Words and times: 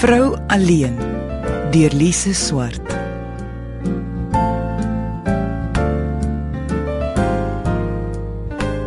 Vrou 0.00 0.32
alleen 0.48 0.94
deur 1.70 1.92
Lise 1.92 2.30
Swart. 2.32 2.86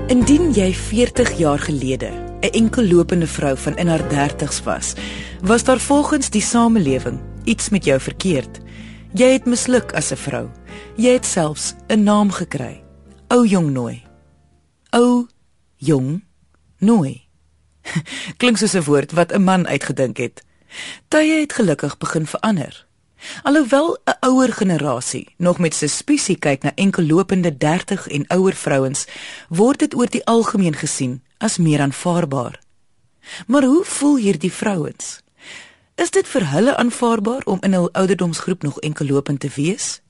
Indien 0.09 0.47
jy 0.57 0.71
40 0.73 1.35
jaar 1.37 1.61
gelede 1.61 2.09
'n 2.41 2.49
enkellopende 2.49 3.27
vrou 3.27 3.53
van 3.57 3.77
in 3.77 3.87
haar 3.87 4.01
30's 4.09 4.63
was, 4.63 4.93
was 5.41 5.63
daar 5.63 5.79
volgens 5.79 6.29
die 6.29 6.41
samelewing 6.41 7.19
iets 7.43 7.69
met 7.69 7.85
jou 7.85 7.99
verkeerd. 7.99 8.59
Jy 9.13 9.31
het 9.37 9.45
misluk 9.45 9.93
as 9.93 10.11
'n 10.11 10.17
vrou. 10.17 10.49
Jy 10.95 11.13
het 11.13 11.25
selfs 11.25 11.75
'n 11.87 12.03
naam 12.03 12.31
gekry. 12.31 12.83
Ou 13.27 13.45
jong 13.47 13.71
nooi. 13.71 14.03
Ou 14.89 15.27
jong 15.75 16.23
nooi. 16.77 17.21
Klink 18.37 18.57
soos 18.57 18.73
'n 18.73 18.83
woord 18.83 19.11
wat 19.11 19.31
'n 19.31 19.43
man 19.43 19.67
uitgedink 19.67 20.17
het. 20.17 20.43
Tye 21.07 21.39
het 21.39 21.53
gelukkig 21.53 21.97
begin 21.97 22.27
verander. 22.27 22.85
Alhoewel 23.43 23.97
'n 24.05 24.17
ouer 24.19 24.53
generasie 24.53 25.33
nog 25.37 25.59
met 25.59 25.75
suspisie 25.75 26.37
kyk 26.37 26.63
na 26.63 26.71
enkellopende 26.75 27.57
30 27.57 28.07
en 28.07 28.27
ouer 28.27 28.53
vrouens, 28.53 29.05
word 29.49 29.79
dit 29.79 29.95
oor 29.95 30.09
die 30.09 30.25
algemeen 30.25 30.75
gesien 30.75 31.23
as 31.37 31.57
meer 31.57 31.79
aanvaarbaar. 31.79 32.59
Maar 33.47 33.63
hoe 33.63 33.85
voel 33.85 34.17
hierdie 34.17 34.51
vrouens? 34.51 35.21
Is 35.95 36.11
dit 36.11 36.27
vir 36.27 36.49
hulle 36.49 36.75
aanvaarbaar 36.75 37.43
om 37.43 37.57
in 37.61 37.73
hul 37.73 37.91
ouderdomsgroep 37.91 38.63
nog 38.63 38.79
enkellopend 38.79 39.39
te 39.39 39.49
wees? 39.55 40.01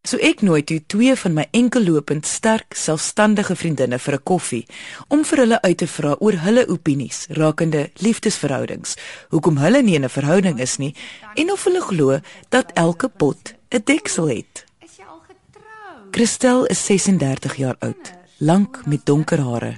So 0.00 0.16
ek 0.24 0.40
nooi 0.40 0.62
toe 0.64 0.78
twee 0.88 1.12
van 1.12 1.34
my 1.36 1.42
enkellopend 1.52 2.24
sterk 2.24 2.72
selfstandige 2.72 3.52
vriendinne 3.52 3.98
vir 4.00 4.14
'n 4.16 4.22
koffie 4.24 4.66
om 5.08 5.24
vir 5.24 5.38
hulle 5.38 5.60
uit 5.60 5.76
te 5.76 5.86
vra 5.86 6.16
oor 6.20 6.36
hulle 6.40 6.64
opinies 6.68 7.26
rakende 7.28 7.90
liefdesverhoudings, 8.00 8.96
hoekom 9.28 9.58
hulle 9.58 9.82
nie 9.82 9.96
in 9.96 10.04
'n 10.04 10.08
verhouding 10.08 10.58
is 10.60 10.78
nie 10.78 10.94
en 11.36 11.52
of 11.52 11.64
hulle 11.64 11.80
glo 11.80 12.20
dat 12.48 12.72
elke 12.74 13.08
pot 13.08 13.54
'n 13.70 13.82
deksel 13.84 14.28
het. 14.28 14.64
Is 14.80 14.96
jy 14.96 15.04
al 15.04 15.20
getrou? 15.20 16.10
Christel 16.12 16.64
is 16.64 16.84
36 16.86 17.56
jaar 17.56 17.76
oud, 17.80 18.12
lank 18.38 18.86
met 18.86 19.04
donker 19.04 19.38
hare. 19.38 19.76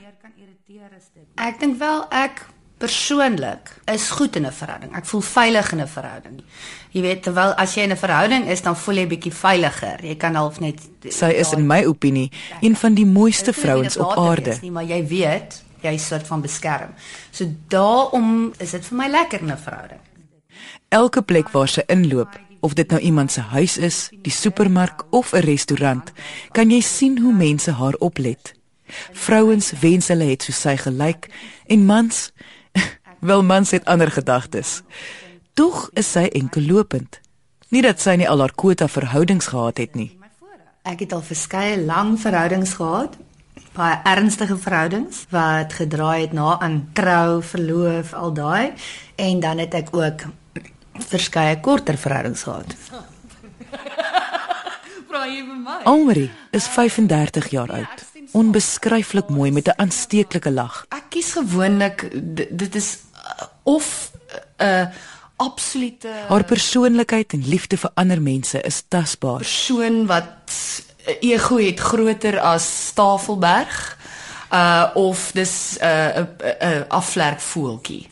Ek 1.34 1.59
dink 1.61 1.79
wel 1.79 2.07
ek 2.11 2.47
persoonlik 2.79 3.77
is 3.84 4.11
goed 4.11 4.36
in 4.36 4.47
'n 4.47 4.53
verhouding. 4.53 4.97
Ek 4.97 5.07
voel 5.07 5.20
veilig 5.20 5.73
in 5.73 5.81
'n 5.81 5.89
verhouding. 5.89 6.42
Jy 6.93 7.01
weet, 7.01 7.23
terwyl 7.23 7.55
as 7.57 7.75
jy 7.75 7.83
in 7.83 7.93
'n 7.93 7.97
verhouding 7.97 8.48
is, 8.48 8.62
dan 8.62 8.77
voel 8.77 8.95
jy 8.95 9.07
bietjie 9.07 9.33
veiliger. 9.33 10.05
Jy 10.05 10.17
kan 10.17 10.35
half 10.35 10.61
net 10.61 10.81
Sy 11.09 11.31
is 11.31 11.53
in 11.53 11.67
my 11.67 11.85
opinie 11.85 12.31
een 12.61 12.77
van 12.77 12.95
die 12.95 13.07
mooiste 13.07 13.53
vrouens 13.53 13.97
op 13.97 14.17
aarde. 14.19 14.59
Nie, 14.62 14.71
maar 14.71 14.85
jy 14.85 15.07
weet, 15.07 15.63
jy 15.81 15.93
is 15.95 16.07
soort 16.07 16.27
van 16.27 16.41
beskerm. 16.41 16.95
So 17.31 17.45
daarom 17.69 18.53
is 18.59 18.70
dit 18.70 18.87
vir 18.87 18.97
my 18.97 19.09
lekker 19.09 19.41
in 19.41 19.51
'n 19.51 19.57
verhouding. 19.57 20.01
Elke 20.89 21.23
plek 21.23 21.48
waar 21.48 21.69
sy 21.69 21.83
inloop, 21.87 22.39
of 22.61 22.75
dit 22.75 22.91
nou 22.91 23.01
iemand 23.01 23.33
se 23.33 23.41
huis 23.41 23.79
is, 23.79 24.09
die 24.23 24.33
supermark 24.33 25.05
of 25.11 25.33
'n 25.33 25.39
restaurant, 25.39 26.13
kan 26.53 26.70
jy 26.70 26.81
sien 26.81 27.19
hoe 27.19 27.33
mense 27.33 27.70
haar 27.70 27.95
oplet. 27.95 28.55
Vrouens 29.13 29.73
wens 29.81 30.09
hulle 30.09 30.25
het 30.25 30.43
so 30.43 30.53
sy 30.53 30.77
gelyk 30.77 31.29
en 31.67 31.87
mans 31.87 32.33
wel 33.31 33.43
mans 33.43 33.70
het 33.70 33.85
ander 33.85 34.11
gedagtes. 34.11 34.83
Tog 35.55 35.91
is 35.92 36.08
sy 36.08 36.31
enkellopend. 36.33 37.19
Nie 37.72 37.83
dat 37.84 38.00
sy 38.00 38.14
nie 38.17 38.28
al 38.28 38.41
haar 38.41 38.55
kwota 38.56 38.86
verhoudings 38.89 39.50
gehad 39.53 39.83
het 39.83 39.98
nie. 39.98 40.08
Ek 40.89 41.05
het 41.05 41.12
al 41.12 41.20
verskeie 41.25 41.77
lang 41.84 42.14
verhoudings 42.20 42.72
gehad, 42.78 43.19
baie 43.77 43.98
ernstige 44.08 44.56
verhoudings 44.56 45.27
wat 45.33 45.77
gedraai 45.77 46.25
het 46.25 46.33
na 46.36 46.56
aan 46.56 46.89
trou, 46.97 47.42
verloof, 47.45 48.14
al 48.17 48.33
daai 48.33 48.73
en 49.20 49.45
dan 49.45 49.61
het 49.61 49.77
ek 49.77 49.92
ook 49.92 50.24
verskeie 51.12 51.61
korter 51.61 52.01
verhoudings 52.01 52.48
gehad. 52.48 52.73
Vra 55.12 55.29
jy 55.29 55.45
vir 55.45 55.61
my? 55.61 55.79
Almarie 55.85 56.30
is 56.57 56.64
35 56.73 57.52
jaar 57.52 57.77
oud, 57.77 58.05
onbeskryflik 58.33 59.29
mooi 59.29 59.52
met 59.52 59.68
'n 59.68 59.77
aansteeklike 59.85 60.51
lag. 60.51 60.86
Ek 60.89 61.12
kies 61.12 61.36
gewoonlik 61.36 62.08
dit 62.57 62.74
is 62.74 63.05
uh, 63.12 63.52
of 63.68 64.12
'n 64.57 64.64
uh, 64.64 64.89
absolute 65.42 66.08
Haar 66.29 66.45
persoonlikheid 66.45 67.35
en 67.36 67.42
liefde 67.48 67.77
vir 67.77 67.91
ander 67.95 68.23
mense 68.23 68.61
is 68.61 68.83
tasbaar. 68.89 69.42
persoon 69.42 70.07
wat 70.07 70.53
'n 71.07 71.17
ego 71.20 71.57
het 71.58 71.80
groter 71.80 72.41
as 72.41 72.91
Tafelberg 72.95 73.98
uh 74.53 74.91
of 74.95 75.30
dis 75.33 75.79
'n 75.80 75.85
uh, 75.85 76.19
'n 76.19 76.29
uh, 76.45 76.70
uh, 76.70 76.83
afvlerk 76.89 77.41
voeltjie. 77.41 78.11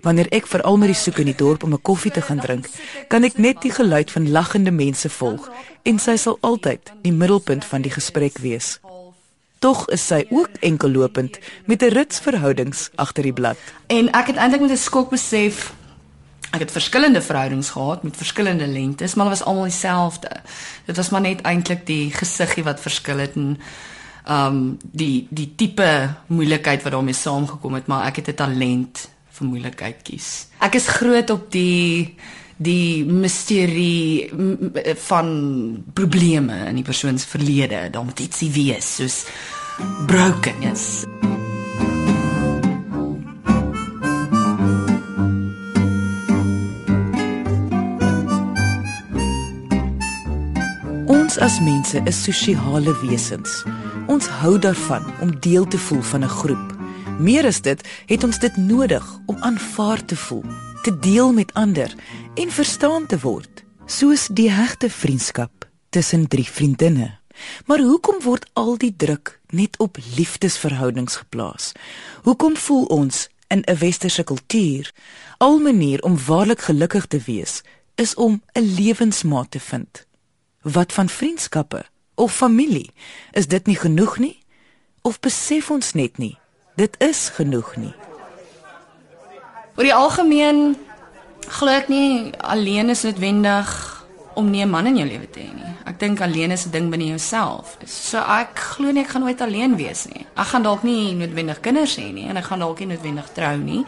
Wanneer 0.00 0.26
ek 0.30 0.46
vir 0.46 0.62
Almarie 0.62 0.94
soek 0.94 1.18
in 1.18 1.30
die 1.32 1.36
dorp 1.36 1.62
om 1.62 1.72
'n 1.72 1.82
koffie 1.82 2.10
te 2.10 2.22
gaan 2.22 2.40
drink, 2.40 2.68
kan 3.08 3.24
ek 3.24 3.38
net 3.38 3.60
die 3.62 3.72
geluid 3.72 4.10
van 4.10 4.30
lagende 4.30 4.70
mense 4.70 5.08
volg 5.08 5.50
en 5.82 5.98
sy 5.98 6.16
sal 6.16 6.38
altyd 6.40 6.92
die 7.02 7.12
middelpunt 7.12 7.64
van 7.64 7.82
die 7.82 7.90
gesprek 7.90 8.38
wees. 8.38 8.78
Tog 9.58 9.88
is 9.88 10.06
sy 10.06 10.26
ook 10.30 10.50
enkellopend 10.60 11.38
met 11.64 11.82
'n 11.82 11.92
rits 11.92 12.18
verhoudings 12.20 12.90
agter 12.94 13.22
die 13.22 13.32
blad. 13.32 13.56
En 13.86 14.12
ek 14.12 14.26
het 14.26 14.36
eintlik 14.36 14.60
met 14.60 14.70
'n 14.70 14.76
skok 14.76 15.10
besef 15.10 15.72
ek 16.54 16.66
het 16.66 16.74
verskillende 16.74 17.22
verhoudings 17.22 17.70
gehad 17.74 18.04
met 18.06 18.16
verskillende 18.16 18.66
lengtes, 18.66 19.14
maar 19.14 19.26
hulle 19.26 19.38
was 19.38 19.46
almal 19.46 19.70
dieselfde. 19.70 20.30
Dit 20.86 20.96
was 20.96 21.10
maar 21.10 21.24
net 21.24 21.42
eintlik 21.42 21.86
die 21.86 22.12
gesiggie 22.14 22.64
wat 22.64 22.80
verskil 22.80 23.18
het 23.24 23.34
en 23.40 23.58
um 24.24 24.60
die 24.80 25.26
die 25.30 25.50
tipe 25.56 26.14
moeilikheid 26.32 26.82
wat 26.82 26.92
daarmee 26.92 27.16
saamgekom 27.16 27.74
het, 27.76 27.86
maar 27.86 28.06
ek 28.06 28.22
het 28.22 28.28
'n 28.28 28.34
talent 28.34 29.08
vir 29.28 29.46
moeilikheid 29.46 30.02
kies. 30.02 30.46
Ek 30.60 30.74
is 30.74 30.88
groot 30.88 31.30
op 31.30 31.50
die 31.52 32.14
die 32.56 33.04
misterie 33.04 34.30
van 35.08 35.84
probleme 35.92 36.66
in 36.68 36.74
die 36.74 36.86
persoon 36.86 37.18
se 37.18 37.26
verlede. 37.26 37.90
Daar 37.90 38.04
moet 38.04 38.20
ietsie 38.20 38.50
wees 38.50 38.94
soos 38.94 39.24
brokenness. 40.06 41.04
Ons 51.34 51.42
as 51.42 51.56
mense 51.66 51.98
is 52.06 52.18
sosiale 52.22 52.92
wesens. 53.00 53.64
Ons 54.06 54.28
hou 54.38 54.52
daarvan 54.54 55.02
om 55.18 55.32
deel 55.42 55.64
te 55.66 55.78
voel 55.82 56.02
van 56.02 56.22
'n 56.22 56.30
groep. 56.30 56.68
Meer 57.18 57.46
as 57.46 57.60
dit, 57.60 57.80
het 58.06 58.24
ons 58.24 58.38
dit 58.38 58.56
nodig 58.56 59.02
om 59.26 59.36
aanvaar 59.42 60.04
te 60.04 60.16
voel, 60.16 60.44
te 60.82 60.98
deel 60.98 61.32
met 61.32 61.52
ander 61.54 61.94
en 62.34 62.50
verstaan 62.50 63.06
te 63.06 63.18
word, 63.18 63.64
soos 63.86 64.28
die 64.30 64.50
hegte 64.50 64.90
vriendskap 64.90 65.68
tussen 65.90 66.28
drie 66.28 66.48
vriendinne. 66.48 67.18
Maar 67.66 67.78
hoekom 67.78 68.22
word 68.22 68.50
al 68.52 68.76
die 68.76 68.94
druk 68.96 69.40
net 69.48 69.78
op 69.78 69.98
liefdesverhoudings 70.16 71.16
geplaas? 71.16 71.72
Hoekom 72.22 72.56
voel 72.56 72.84
ons 72.84 73.28
in 73.48 73.62
'n 73.66 73.78
westerse 73.78 74.22
kultuur 74.22 74.92
al 75.38 75.58
manier 75.58 76.02
om 76.02 76.16
waarlik 76.26 76.60
gelukkig 76.60 77.06
te 77.06 77.18
wees 77.26 77.62
is 77.94 78.14
om 78.14 78.42
'n 78.52 78.74
lewensmaat 78.74 79.50
te 79.50 79.60
vind? 79.60 80.06
Wat 80.64 80.92
van 80.92 81.08
vriendskappe 81.08 81.84
of 82.14 82.32
familie? 82.32 82.90
Is 83.32 83.46
dit 83.52 83.66
nie 83.66 83.76
genoeg 83.76 84.18
nie? 84.18 84.38
Of 85.02 85.20
besef 85.20 85.70
ons 85.70 85.92
net 85.92 86.16
nie 86.18 86.38
dit 86.74 86.94
is 86.98 87.28
genoeg 87.36 87.76
nie? 87.76 87.92
Oor 89.76 89.86
die 89.86 89.94
algemeen 89.94 90.74
glo 91.58 91.70
ek 91.74 91.90
nie 91.92 92.32
alleen 92.40 92.90
is 92.94 93.04
noodwendig 93.06 93.70
om 94.34 94.50
nie 94.50 94.64
'n 94.64 94.70
man 94.70 94.86
in 94.86 94.96
jou 94.96 95.06
lewe 95.06 95.30
te 95.30 95.40
hê 95.40 95.54
nie. 95.54 95.74
Ek 95.86 95.98
dink 95.98 96.20
alleen 96.20 96.50
is 96.50 96.66
'n 96.66 96.70
ding 96.70 96.90
binne 96.90 97.06
jouself. 97.06 97.76
So 97.86 98.18
ek 98.18 98.58
glo 98.58 98.90
nie 98.90 99.02
ek 99.02 99.08
gaan 99.08 99.22
nooit 99.22 99.40
alleen 99.40 99.76
wees 99.76 100.06
nie. 100.06 100.26
Ek 100.36 100.46
gaan 100.46 100.62
dalk 100.62 100.82
nie 100.82 101.14
noodwendig 101.14 101.60
kinders 101.60 101.96
hê 101.96 102.12
nie 102.12 102.28
en 102.28 102.36
ek 102.36 102.44
gaan 102.44 102.58
dalk 102.58 102.78
nie 102.78 102.88
noodwendig 102.88 103.32
trou 103.32 103.56
nie. 103.56 103.84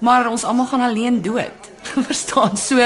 Maar 0.00 0.28
ons 0.28 0.44
almal 0.44 0.66
gaan 0.66 0.80
alleen 0.80 1.22
dood. 1.22 1.70
Verstaan? 2.08 2.56
So 2.56 2.76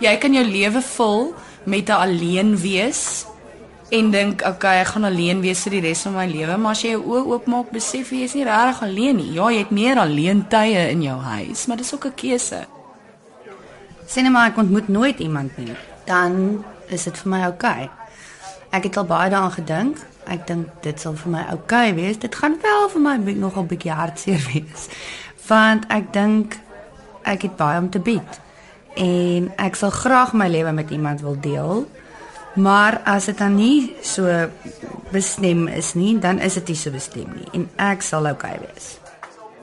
jy 0.00 0.16
kan 0.18 0.32
jou 0.34 0.44
lewe 0.44 0.82
vul 0.82 1.34
met 1.64 1.88
'n 1.88 1.92
alleen 1.92 2.56
wees 2.56 3.26
en 3.90 4.10
dink 4.10 4.42
okay, 4.46 4.80
ek 4.80 4.86
gaan 4.86 5.04
alleen 5.04 5.40
wees 5.40 5.62
vir 5.62 5.70
die 5.70 5.80
res 5.80 6.02
van 6.02 6.14
my 6.14 6.26
lewe, 6.26 6.56
maar 6.56 6.70
as 6.70 6.82
jy 6.82 6.90
jou 6.90 7.02
oë 7.02 7.26
oopmaak, 7.26 7.70
besef 7.70 8.10
jy 8.10 8.18
jy's 8.18 8.34
nie 8.34 8.44
regtig 8.44 8.82
alleen 8.82 9.16
nie. 9.16 9.32
Ja, 9.32 9.50
jy 9.50 9.58
het 9.58 9.70
meer 9.70 9.98
alleen 9.98 10.48
tye 10.48 10.88
in 10.90 11.02
jou 11.02 11.18
huis, 11.20 11.66
maar 11.66 11.76
dis 11.76 11.94
ook 11.94 12.06
'n 12.06 12.14
keuse. 12.14 12.66
Sien 14.06 14.32
maar 14.32 14.50
ek 14.50 14.56
ontmoet 14.56 14.88
nooit 14.88 15.18
iemand 15.18 15.56
nie. 15.56 15.76
Dan 16.04 16.64
is 16.88 17.04
dit 17.04 17.18
vir 17.18 17.30
my. 17.30 17.46
Okay. 17.46 17.90
Ek 18.70 18.82
het 18.82 18.96
al 18.96 19.04
baie 19.04 19.30
daaraan 19.30 19.54
gedink. 19.54 19.96
Ek 20.26 20.46
dink 20.46 20.68
dit 20.84 21.00
sal 21.00 21.16
vir 21.16 21.30
my 21.32 21.44
okay 21.52 21.94
wees. 21.94 22.18
Dit 22.18 22.34
gaan 22.34 22.58
wel 22.62 22.88
vir 22.92 23.00
my 23.00 23.16
nogal 23.32 23.64
bietjie 23.64 23.92
hartseer 23.92 24.42
wees. 24.52 24.88
Want 25.46 25.88
ek 25.88 26.12
dink 26.12 26.58
ek 27.22 27.42
het 27.42 27.56
baie 27.56 27.78
om 27.78 27.90
te 27.90 28.00
bied. 28.00 28.40
En 28.94 29.52
ek 29.56 29.76
sal 29.76 29.90
graag 29.90 30.32
my 30.32 30.48
lewe 30.48 30.72
met 30.72 30.90
iemand 30.90 31.20
wil 31.20 31.36
deel. 31.40 31.86
Maar 32.54 33.00
as 33.04 33.24
dit 33.24 33.38
dan 33.38 33.54
nie 33.54 33.94
so 34.04 34.28
bestem 35.12 35.68
is 35.68 35.94
nie, 35.94 36.18
dan 36.18 36.40
is 36.40 36.58
dit 36.60 36.72
nie 36.72 36.76
so 36.76 36.92
bestem 36.92 37.30
nie 37.36 37.48
en 37.56 37.68
ek 37.80 38.04
sal 38.04 38.28
oukei 38.28 38.52
okay 38.56 38.66
wees. 38.66 38.88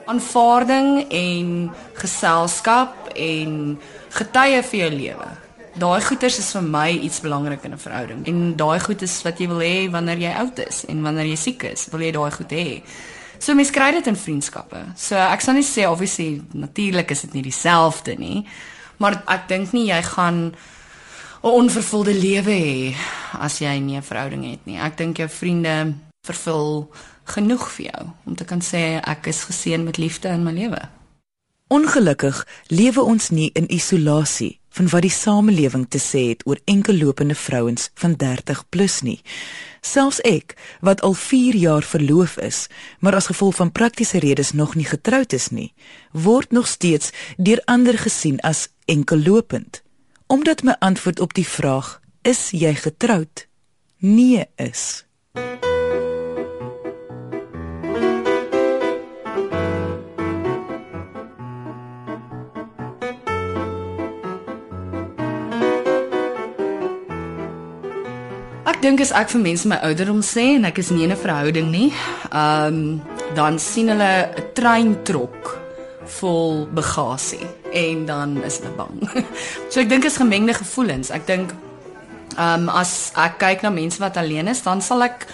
Aanvaarding 0.10 1.04
en 1.14 1.52
geselskap 2.00 3.12
en 3.14 3.78
getuie 4.18 4.64
vir 4.72 4.80
jou 4.80 4.90
lewe. 4.96 5.30
Daai 5.80 6.02
goeders 6.02 6.40
is 6.42 6.50
vir 6.56 6.66
my 6.66 6.88
iets 6.90 7.22
belangrik 7.22 7.64
in 7.64 7.74
'n 7.74 7.78
verhouding. 7.78 8.26
En 8.28 8.56
daai 8.56 8.80
goed 8.80 9.02
is 9.02 9.22
wat 9.22 9.38
jy 9.40 9.48
wil 9.48 9.62
hê 9.62 9.92
wanneer 9.92 10.18
jy 10.18 10.34
oud 10.34 10.60
is 10.60 10.86
en 10.86 11.02
wanneer 11.02 11.26
jy 11.26 11.36
siek 11.36 11.64
is, 11.64 11.88
wil 11.92 12.02
jy 12.02 12.12
daai 12.12 12.32
goed 12.32 12.52
hê. 12.52 12.82
So 13.38 13.54
mens 13.54 13.72
kry 13.72 13.92
dit 13.92 14.08
in 14.08 14.16
vriendskappe. 14.16 14.78
So 14.96 15.16
ek 15.16 15.42
sal 15.42 15.54
nie 15.54 15.64
sê 15.64 15.88
obviously 15.88 16.42
natuurlik 16.54 17.12
is 17.12 17.22
dit 17.22 17.34
nie 17.34 17.44
dieselfde 17.44 18.18
nie, 18.18 18.46
maar 19.00 19.22
ek 19.28 19.48
dink 19.48 19.74
nie 19.74 19.88
jy 19.90 20.02
gaan 20.04 20.54
'n 21.44 21.56
onvervulde 21.62 22.14
lewe 22.14 22.52
hê 22.52 22.96
as 23.40 23.60
jy 23.60 23.80
nie 23.80 23.98
'n 23.98 24.04
verhouding 24.04 24.44
het 24.52 24.66
nie. 24.66 24.80
Ek 24.80 24.98
dink 24.98 25.18
jou 25.18 25.30
vriende 25.30 25.94
vervul 26.22 26.92
genoeg 27.24 27.72
vir 27.72 27.86
jou 27.86 28.08
om 28.26 28.36
te 28.36 28.46
kan 28.46 28.62
sê 28.62 29.00
ek 29.02 29.28
is 29.28 29.44
geseën 29.44 29.84
met 29.84 29.98
liefde 29.98 30.28
in 30.30 30.44
my 30.44 30.52
lewe. 30.52 30.82
Ongelukkig 31.68 32.48
lewe 32.68 33.02
ons 33.02 33.30
nie 33.30 33.50
in 33.54 33.72
isolasie 33.72 34.59
van 34.70 34.90
wat 34.90 35.02
die 35.02 35.14
samelewing 35.14 35.86
te 35.90 36.00
sê 36.02 36.30
het 36.30 36.46
oor 36.48 36.60
enkellopende 36.66 37.36
vrouens 37.36 37.90
van 37.94 38.14
30 38.14 38.64
plus 38.70 39.02
nie. 39.02 39.22
Selfs 39.82 40.20
ek, 40.28 40.56
wat 40.82 41.02
al 41.02 41.14
4 41.14 41.56
jaar 41.56 41.84
verloof 41.84 42.38
is, 42.38 42.68
maar 43.00 43.16
as 43.16 43.30
gevolg 43.32 43.56
van 43.56 43.72
praktiese 43.72 44.20
redes 44.20 44.52
nog 44.52 44.76
nie 44.76 44.86
getroud 44.86 45.34
is 45.34 45.50
nie, 45.50 45.74
word 46.12 46.52
nog 46.52 46.68
steeds 46.68 47.12
deur 47.38 47.62
ander 47.66 47.98
gesien 47.98 48.40
as 48.40 48.68
enkellopend. 48.86 49.82
Omdat 50.28 50.64
my 50.64 50.76
antwoord 50.80 51.20
op 51.20 51.34
die 51.34 51.48
vraag, 51.48 52.00
is 52.22 52.50
jy 52.52 52.76
getroud? 52.76 53.48
Nee 54.00 54.46
is. 54.56 55.06
Ek 68.80 68.86
dink 68.86 69.02
as 69.04 69.10
ek 69.12 69.28
vir 69.34 69.42
mense 69.44 69.68
my 69.68 69.76
ouderdom 69.84 70.22
sê 70.24 70.54
en 70.56 70.64
ek 70.64 70.78
is 70.80 70.88
nie 70.96 71.04
in 71.04 71.12
'n 71.12 71.20
verhouding 71.20 71.68
nie, 71.68 71.92
ehm 72.32 72.78
um, 72.78 73.02
dan 73.36 73.60
sien 73.60 73.90
hulle 73.92 74.32
'n 74.32 74.46
treintrok 74.56 75.60
vol 76.20 76.64
bagasie 76.72 77.44
en 77.74 78.06
dan 78.06 78.40
is 78.48 78.62
hulle 78.64 78.72
bang. 78.80 78.96
so 79.70 79.82
ek 79.82 79.90
dink 79.90 80.06
is 80.06 80.16
gemengde 80.16 80.54
gevoelens. 80.56 81.12
Ek 81.12 81.28
dink 81.28 81.52
ehm 82.38 82.70
um, 82.70 82.70
as 82.70 83.12
ek 83.20 83.36
kyk 83.38 83.68
na 83.68 83.70
mense 83.70 84.00
wat 84.00 84.16
alleen 84.16 84.48
is, 84.48 84.64
dan 84.64 84.80
sal 84.82 85.04
ek 85.04 85.28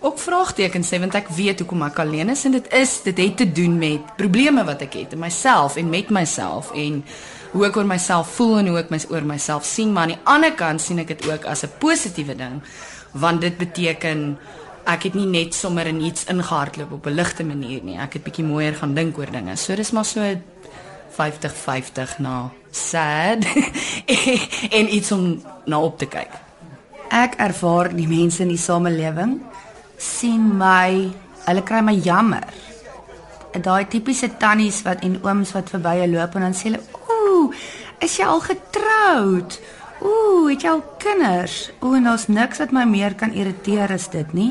ook 0.00 0.16
vraagtekens 0.16 0.88
sê 0.88 1.04
want 1.04 1.14
ek 1.14 1.28
weet 1.28 1.60
hoekom 1.60 1.84
ek 1.84 2.00
alleen 2.00 2.32
is 2.32 2.46
en 2.48 2.56
dit 2.56 2.72
is 2.72 3.02
dit 3.04 3.18
het 3.18 3.36
te 3.36 3.52
doen 3.52 3.76
met 3.76 4.16
probleme 4.16 4.64
wat 4.64 4.80
ek 4.88 4.94
het 4.94 5.12
in 5.12 5.20
myself 5.20 5.76
en 5.76 5.92
met 5.92 6.08
myself 6.08 6.72
en 6.72 7.04
hoe 7.52 7.66
ek 7.66 7.76
oor 7.76 7.86
myself 7.86 8.30
voel 8.36 8.58
en 8.58 8.66
hoe 8.66 8.78
ek 8.78 8.90
my 8.90 9.00
oor 9.10 9.26
myself 9.26 9.64
sien, 9.64 9.92
maar 9.92 10.02
aan 10.02 10.14
die 10.14 10.24
ander 10.24 10.54
kant 10.54 10.80
sien 10.80 10.98
ek 10.98 11.08
dit 11.08 11.26
ook 11.30 11.44
as 11.44 11.64
'n 11.64 11.78
positiewe 11.78 12.36
ding 12.36 12.62
want 13.12 13.40
dit 13.40 13.56
beteken 13.58 14.38
ek 14.86 15.02
het 15.02 15.14
nie 15.14 15.26
net 15.26 15.54
sommer 15.54 15.86
in 15.86 16.00
iets 16.00 16.24
ingehardloop 16.24 16.92
op 16.92 17.06
'n 17.06 17.14
ligte 17.14 17.44
manier 17.44 17.82
nie. 17.82 17.98
Ek 17.98 18.12
het 18.12 18.22
bietjie 18.22 18.44
mooier 18.44 18.74
gaan 18.74 18.94
dink 18.94 19.18
oor 19.18 19.30
dinge. 19.30 19.56
So 19.56 19.74
dis 19.74 19.90
maar 19.90 20.04
so 20.04 20.20
50-50 21.10 22.18
na 22.18 22.50
sad 22.70 23.44
en 24.78 24.94
iets 24.94 25.12
om 25.12 25.42
na 25.66 25.80
op 25.80 25.98
te 25.98 26.06
kyk. 26.06 26.30
Ek 27.10 27.34
ervaar 27.34 27.90
die 27.94 28.08
mense 28.08 28.42
in 28.42 28.48
die 28.48 28.58
samelewing 28.58 29.40
sien 29.96 30.56
my, 30.56 31.10
hulle 31.44 31.62
kry 31.62 31.80
my 31.80 31.94
jammer. 31.94 32.46
Daai 33.50 33.84
tipiese 33.90 34.36
tannies 34.38 34.82
wat 34.82 35.02
en 35.02 35.18
ooms 35.22 35.52
wat 35.52 35.70
verby 35.70 36.06
loop 36.06 36.34
en 36.34 36.40
dan 36.40 36.54
sê 36.54 36.70
hulle, 36.70 36.80
Ooh, 37.40 37.52
is 38.04 38.18
jy 38.18 38.26
al 38.28 38.40
getroud? 38.44 39.56
Ooh, 40.04 40.48
het 40.50 40.64
jy 40.64 40.72
al 40.74 40.82
kinders? 41.00 41.70
Ooh, 41.80 41.96
en 41.96 42.08
daar's 42.08 42.28
niks 42.28 42.60
wat 42.60 42.72
my 42.76 42.84
meer 42.88 43.14
kan 43.16 43.32
irriteer 43.32 43.92
as 43.94 44.10
dit 44.12 44.34
nie, 44.36 44.50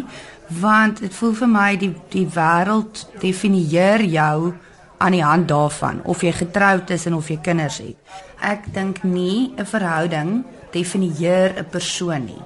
want 0.62 1.02
dit 1.04 1.14
voel 1.14 1.36
vir 1.38 1.52
my 1.52 1.70
die 1.78 1.92
die 2.10 2.26
wêreld 2.34 3.04
definieer 3.22 4.02
jou 4.10 4.54
aan 5.00 5.16
die 5.16 5.24
hand 5.24 5.48
daarvan 5.52 6.02
of 6.10 6.24
jy 6.26 6.34
getroud 6.34 6.90
is 6.90 7.06
en 7.06 7.20
of 7.20 7.30
jy 7.30 7.38
kinders 7.46 7.78
het. 7.84 7.98
Ek 8.42 8.66
dink 8.74 9.04
nie 9.04 9.54
'n 9.58 9.66
verhouding 9.66 10.44
definieer 10.74 11.60
'n 11.60 11.70
persoon 11.70 12.26
nie. 12.26 12.44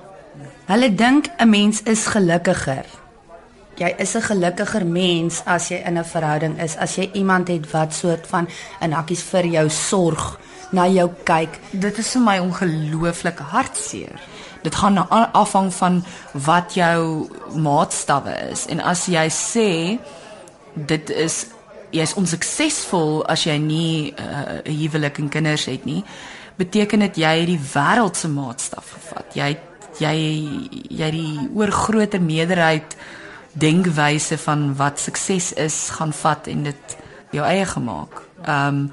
Hulle 0.67 0.95
dink 0.95 1.31
'n 1.39 1.49
mens 1.49 1.83
is 1.83 2.07
gelukkiger. 2.07 2.85
Jy 3.77 3.95
is 3.97 4.15
'n 4.15 4.21
gelukkiger 4.21 4.85
mens 4.85 5.41
as 5.45 5.69
jy 5.69 5.81
in 5.85 5.97
'n 5.97 6.05
verhouding 6.05 6.61
is, 6.61 6.77
as 6.77 6.95
jy 6.95 7.09
iemand 7.13 7.47
het 7.47 7.71
wat 7.71 7.93
soort 7.93 8.27
van 8.27 8.47
in 8.81 8.91
hakkies 8.91 9.23
vir 9.23 9.45
jou 9.45 9.69
sorg, 9.69 10.39
na 10.71 10.87
jou 10.87 11.09
kyk. 11.23 11.59
Dit 11.71 11.97
is 11.97 12.11
vir 12.11 12.21
my 12.21 12.37
ongelooflik 12.39 13.39
hartseer. 13.53 14.19
Dit 14.63 14.75
gaan 14.75 14.97
afhang 15.33 15.73
van 15.73 16.03
wat 16.31 16.73
jou 16.73 17.29
maatstawwe 17.55 18.51
is 18.51 18.65
en 18.67 18.79
as 18.79 19.05
jy 19.05 19.27
sê 19.29 19.99
dit 20.73 21.09
is 21.09 21.45
jy's 21.91 22.15
onsuksesvol 22.17 23.21
as 23.29 23.43
jy 23.45 23.57
nie 23.57 24.13
uh, 24.17 24.23
'n 24.23 24.61
uh, 24.65 24.79
huwelik 24.79 25.19
en 25.19 25.29
kinders 25.29 25.65
het 25.65 25.85
nie, 25.85 26.03
beteken 26.57 26.99
dit 26.99 27.17
jy 27.17 27.39
het 27.39 27.47
die 27.47 27.59
wêreld 27.73 28.17
se 28.17 28.27
maatstaf 28.27 28.95
gevat. 28.97 29.35
Jy 29.35 29.57
jy 29.99 30.15
jy 30.89 31.09
die 31.11 31.49
oor 31.53 31.71
groter 31.71 32.21
meerderheid 32.21 32.95
denkwyse 33.53 34.37
van 34.37 34.75
wat 34.75 34.99
sukses 34.99 35.53
is 35.53 35.89
gaan 35.89 36.13
vat 36.13 36.47
en 36.47 36.63
dit 36.63 36.97
jou 37.31 37.45
eie 37.45 37.65
gemaak. 37.65 38.21
Ehm 38.45 38.67
um, 38.67 38.91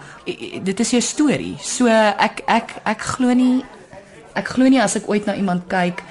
dit 0.64 0.80
is 0.80 0.90
jou 0.90 1.02
storie. 1.02 1.56
So 1.62 1.88
ek 1.88 2.42
ek 2.46 2.76
ek 2.84 3.00
glo 3.16 3.34
nie 3.34 3.64
ek 4.34 4.48
glo 4.54 4.68
nie 4.68 4.82
as 4.82 4.96
ek 4.96 5.08
ooit 5.08 5.26
na 5.26 5.34
iemand 5.36 5.66
kyk 5.68 6.02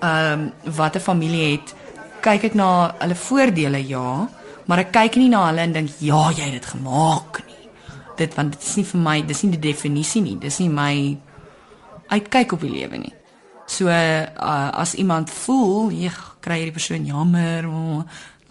ehm 0.00 0.32
um, 0.32 0.52
wat 0.76 0.96
'n 0.96 1.00
familie 1.00 1.52
het, 1.52 1.74
kyk 2.20 2.44
ek 2.44 2.54
na 2.54 2.94
hulle 2.98 3.14
voordele 3.14 3.80
ja, 3.88 4.28
maar 4.66 4.78
ek 4.78 4.92
kyk 4.92 5.16
nie 5.16 5.28
na 5.28 5.46
hulle 5.48 5.60
en 5.60 5.72
dink 5.72 5.90
ja, 5.98 6.30
jy 6.30 6.44
het 6.48 6.52
dit 6.52 6.66
gemaak 6.66 7.42
nie. 7.46 7.68
Dit 8.16 8.34
want 8.34 8.52
dit 8.52 8.62
is 8.62 8.76
nie 8.76 8.84
vir 8.84 9.00
my, 9.00 9.22
dis 9.26 9.42
nie 9.42 9.58
die 9.58 9.72
definisie 9.72 10.22
nie. 10.22 10.38
Dis 10.38 10.58
nie 10.58 10.68
my 10.68 11.18
uitkyk 12.08 12.52
op 12.52 12.60
die 12.60 12.70
lewe 12.70 12.98
nie. 12.98 13.12
So 13.66 13.88
uh, 13.88 14.70
as 14.72 14.94
iemand 14.94 15.30
voel, 15.30 15.90
jy 15.90 16.10
kry 16.44 16.60
hierdie 16.60 16.76
persoon 16.76 17.06
jammer, 17.08 17.68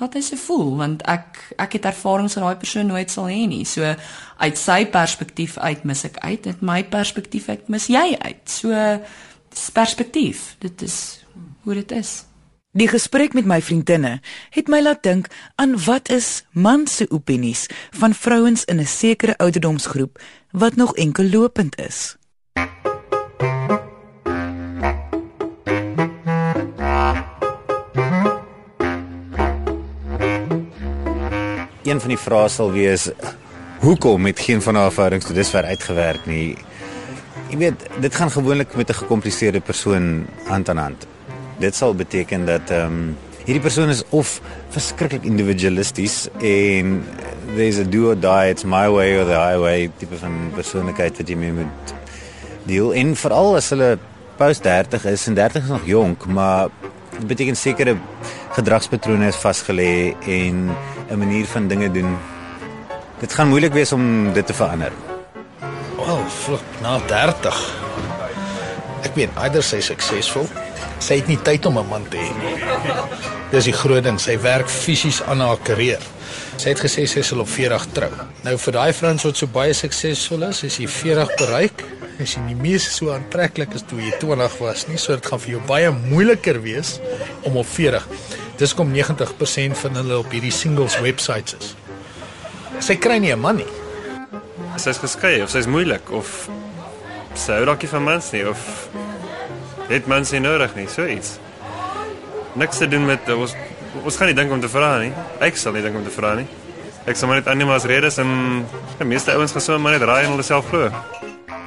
laat 0.02 0.18
hy 0.18 0.24
se 0.26 0.38
voel 0.42 0.74
want 0.80 1.04
ek 1.10 1.40
ek 1.62 1.78
het 1.78 1.88
ervarings 1.92 2.36
wat 2.38 2.44
daai 2.44 2.62
persoon 2.64 2.90
nooit 2.92 3.14
sal 3.14 3.30
hê 3.32 3.44
nie. 3.50 3.64
So 3.70 3.86
uit 3.86 4.60
sy 4.60 4.84
perspektief 4.92 5.58
uit 5.62 5.86
mis 5.88 6.04
ek 6.10 6.20
uit, 6.26 6.50
uit 6.50 6.66
my 6.66 6.82
perspektief 6.84 7.50
uit 7.50 7.70
mis 7.70 7.90
jy 7.94 8.08
uit. 8.18 8.44
So 8.50 8.74
dis 9.54 9.70
perspektief. 9.74 10.54
Dit 10.64 10.82
is 10.82 11.26
hoe 11.64 11.78
dit 11.80 11.92
is. 11.96 12.24
Die 12.74 12.90
gesprek 12.90 13.36
met 13.38 13.46
my 13.46 13.60
vriendinne 13.62 14.18
het 14.56 14.68
my 14.68 14.82
laat 14.82 15.04
dink 15.06 15.30
aan 15.62 15.78
wat 15.86 16.10
is 16.10 16.42
man 16.58 16.88
se 16.90 17.06
opinies 17.14 17.68
van 17.94 18.18
vrouens 18.18 18.66
in 18.66 18.82
'n 18.82 18.90
sekere 18.90 19.38
ouderdomsgroep 19.38 20.18
wat 20.52 20.76
nog 20.76 20.96
enkel 20.96 21.30
lopend 21.30 21.78
is. 21.78 22.18
Een 31.84 32.00
van 32.00 32.14
die 32.14 32.20
vrae 32.20 32.50
sal 32.50 32.72
wees 32.72 33.10
hoekom 33.84 34.26
het 34.26 34.40
geen 34.40 34.62
van 34.62 34.76
haar 34.80 34.92
verhoudings 34.92 35.26
tot 35.26 35.36
dusver 35.36 35.66
uitgewerk 35.68 36.26
nie. 36.26 36.56
Jy 37.50 37.58
weet, 37.58 37.88
dit 38.02 38.16
gaan 38.16 38.32
gewoonlik 38.32 38.76
met 38.76 38.90
'n 38.90 39.02
gekompliseerde 39.04 39.60
persoon 39.60 40.26
hand 40.48 40.70
aan 40.70 40.78
hand. 40.78 41.08
Dit 41.60 41.76
sal 41.76 41.96
beteken 41.96 42.46
dat 42.46 42.70
ehm 42.70 42.86
um, 42.86 43.18
hierdie 43.46 43.62
persoon 43.62 43.90
is 43.90 44.04
of 44.10 44.42
verskriklik 44.70 45.24
individualisties 45.24 46.28
en 46.40 47.04
there's 47.56 47.78
a 47.78 47.84
do 47.84 48.08
or 48.10 48.16
die 48.16 48.50
it's 48.50 48.64
my 48.64 48.88
way 48.90 49.20
or 49.20 49.26
the 49.26 49.36
highway 49.36 49.92
tipe 49.98 50.16
van 50.16 50.52
persoonlikheid 50.56 51.18
wat 51.18 51.28
jy 51.28 51.36
mee 51.36 51.52
moet 51.52 51.94
deel 52.64 52.94
en 52.94 53.16
veral 53.16 53.56
as 53.56 53.70
hulle 53.70 53.98
post 54.38 54.64
30 54.64 55.06
is 55.06 55.28
en 55.28 55.34
30 55.34 55.64
is 55.64 55.70
nog 55.70 55.86
jonk, 55.86 56.26
maar 56.26 56.70
dit 57.18 57.28
beteken 57.28 57.56
sekere 57.56 57.98
gedragspatrone 58.54 59.28
is 59.28 59.40
vasgelê 59.42 60.14
en 60.28 60.70
'n 61.10 61.18
manier 61.18 61.46
van 61.46 61.68
dinge 61.68 61.92
doen. 61.92 62.18
Dit 63.20 63.34
gaan 63.34 63.48
moeilik 63.48 63.74
wees 63.74 63.92
om 63.92 64.34
dit 64.34 64.46
te 64.46 64.54
verander. 64.54 64.92
Wel, 65.96 66.16
oh, 66.16 66.28
flip, 66.28 66.62
na 66.82 67.00
30. 67.08 67.74
Ek 69.02 69.16
weet, 69.16 69.30
eider 69.38 69.64
sy 69.64 69.80
suksesvol. 69.80 70.48
Sy 71.00 71.16
het 71.16 71.28
nie 71.28 71.40
tyd 71.42 71.66
om 71.66 71.78
'n 71.78 71.88
man 71.88 72.06
te 72.10 72.18
hê 72.18 72.32
nie. 72.42 72.56
Dis 73.52 73.64
die 73.64 73.74
groot 73.74 74.04
ding, 74.04 74.20
sy 74.20 74.40
werk 74.40 74.70
fisies 74.70 75.22
aan 75.24 75.40
haar 75.40 75.58
karier. 75.64 76.02
Sy 76.58 76.70
het 76.70 76.80
gesê 76.80 77.06
sy 77.08 77.22
sal 77.22 77.40
op 77.40 77.50
40 77.50 77.86
trou. 77.94 78.12
Nou 78.44 78.58
vir 78.58 78.74
daai 78.74 78.94
vrouens 78.94 79.24
wat 79.24 79.38
so 79.38 79.48
baie 79.48 79.74
suksesvol 79.74 80.44
is, 80.44 80.64
is 80.64 80.78
jy 80.78 80.88
40 80.88 81.36
bereik, 81.38 81.84
is 82.20 82.36
jy 82.36 82.42
nie 82.42 82.56
meer 82.56 82.80
so 82.80 83.12
aantreklik 83.14 83.74
as 83.76 83.84
toe 83.84 84.00
jy 84.00 84.12
20 84.20 84.60
was 84.60 84.88
nie. 84.88 84.98
So 84.98 85.16
dit 85.16 85.26
gaan 85.26 85.40
vir 85.40 85.52
jou 85.58 85.62
baie 85.68 85.92
moeiliker 85.92 86.62
wees 86.62 87.00
om 87.44 87.58
op 87.58 87.68
40 87.68 88.08
Dis 88.58 88.74
kom 88.78 88.94
90% 88.94 89.74
van 89.80 89.98
hulle 89.98 90.18
op 90.22 90.32
hierdie 90.32 90.54
singles 90.54 91.00
websites 91.02 91.56
is. 91.58 91.72
Sy 92.86 92.96
kry 93.02 93.18
nie 93.18 93.34
'n 93.34 93.40
man 93.40 93.56
nie. 93.56 93.72
Sy's 94.78 94.98
geskei 94.98 95.42
of 95.42 95.50
sy's 95.50 95.66
moeilik 95.66 96.12
of 96.12 96.50
sou 97.34 97.66
dalk 97.66 97.82
nie 97.82 97.90
van 97.90 98.04
mans 98.04 98.32
nie 98.32 98.48
of 98.50 98.90
het 99.90 100.08
mans 100.08 100.32
nie 100.32 100.40
nodig 100.40 100.76
nie, 100.76 100.88
so 100.88 101.06
iets. 101.06 101.40
Niks 102.56 102.78
te 102.78 102.88
doen 102.88 103.06
met 103.06 103.30
ons 103.30 103.56
ons 104.04 104.18
gaan 104.18 104.28
nie 104.28 104.36
dink 104.36 104.52
om 104.52 104.62
te 104.62 104.70
vra 104.70 105.00
nie. 105.00 105.14
Ek 105.40 105.58
sal 105.58 105.74
nie 105.74 105.82
dink 105.82 105.96
om 105.96 106.04
te 106.04 106.10
vra 106.10 106.36
nie. 106.36 106.48
Ek 107.06 107.22
maar 107.22 107.36
net 107.36 107.48
aanneem 107.48 107.70
as 107.70 107.86
redes 107.86 108.18
en 108.18 108.66
die 108.98 109.06
meeste 109.06 109.32
ouens 109.32 109.52
gaan 109.52 109.62
sommer 109.62 109.92
net 109.92 110.02
raai 110.02 110.24
en 110.24 110.32
hulle 110.32 110.44
self 110.44 110.70
glo. 110.70 110.92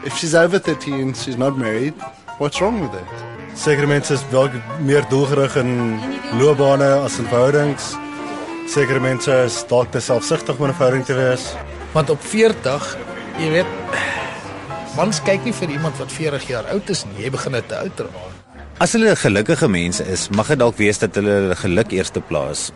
If 0.06 0.16
she's 0.18 0.36
over 0.36 0.60
30 0.60 0.92
and 1.02 1.16
she's 1.16 1.36
not 1.36 1.58
married, 1.58 1.94
what's 2.38 2.60
wrong 2.60 2.80
with 2.80 2.94
it? 2.94 3.08
Sekere 3.58 3.88
mense 3.90 4.14
is 4.14 4.22
wel 4.30 4.52
meer 4.86 5.02
doelgerig 5.10 5.56
in 5.58 5.70
loopbane 6.38 6.90
as 7.02 7.16
in 7.18 7.26
verhoudings. 7.26 7.88
Sekere 8.70 9.00
mense 9.02 9.32
is 9.48 9.56
dalk 9.66 9.90
te 9.90 9.98
selfsugtig 9.98 10.60
om 10.60 10.68
'n 10.68 10.74
verhouding 10.78 11.04
te 11.04 11.16
wees. 11.18 11.54
Want 11.92 12.10
op 12.10 12.22
40, 12.22 12.96
jy 13.38 13.50
weet, 13.50 13.66
mans 14.96 15.18
kyk 15.22 15.42
nie 15.44 15.52
vir 15.52 15.70
iemand 15.74 15.98
wat 15.98 16.12
40 16.12 16.46
jaar 16.48 16.66
oud 16.70 16.90
is 16.90 17.02
nie. 17.04 17.24
Jy 17.24 17.30
begin 17.30 17.52
dit 17.52 17.68
te 17.68 17.76
oud 17.76 18.00
raak. 18.00 18.60
As 18.78 18.92
hulle 18.92 19.10
'n 19.10 19.16
gelukkige 19.16 19.68
mense 19.68 20.06
is, 20.06 20.28
mag 20.28 20.46
dit 20.46 20.58
dalk 20.58 20.76
wees 20.76 20.98
dat 20.98 21.14
hulle 21.14 21.30
hulle 21.30 21.56
geluk 21.56 21.90
eerste 21.90 22.20
plaas. 22.20 22.70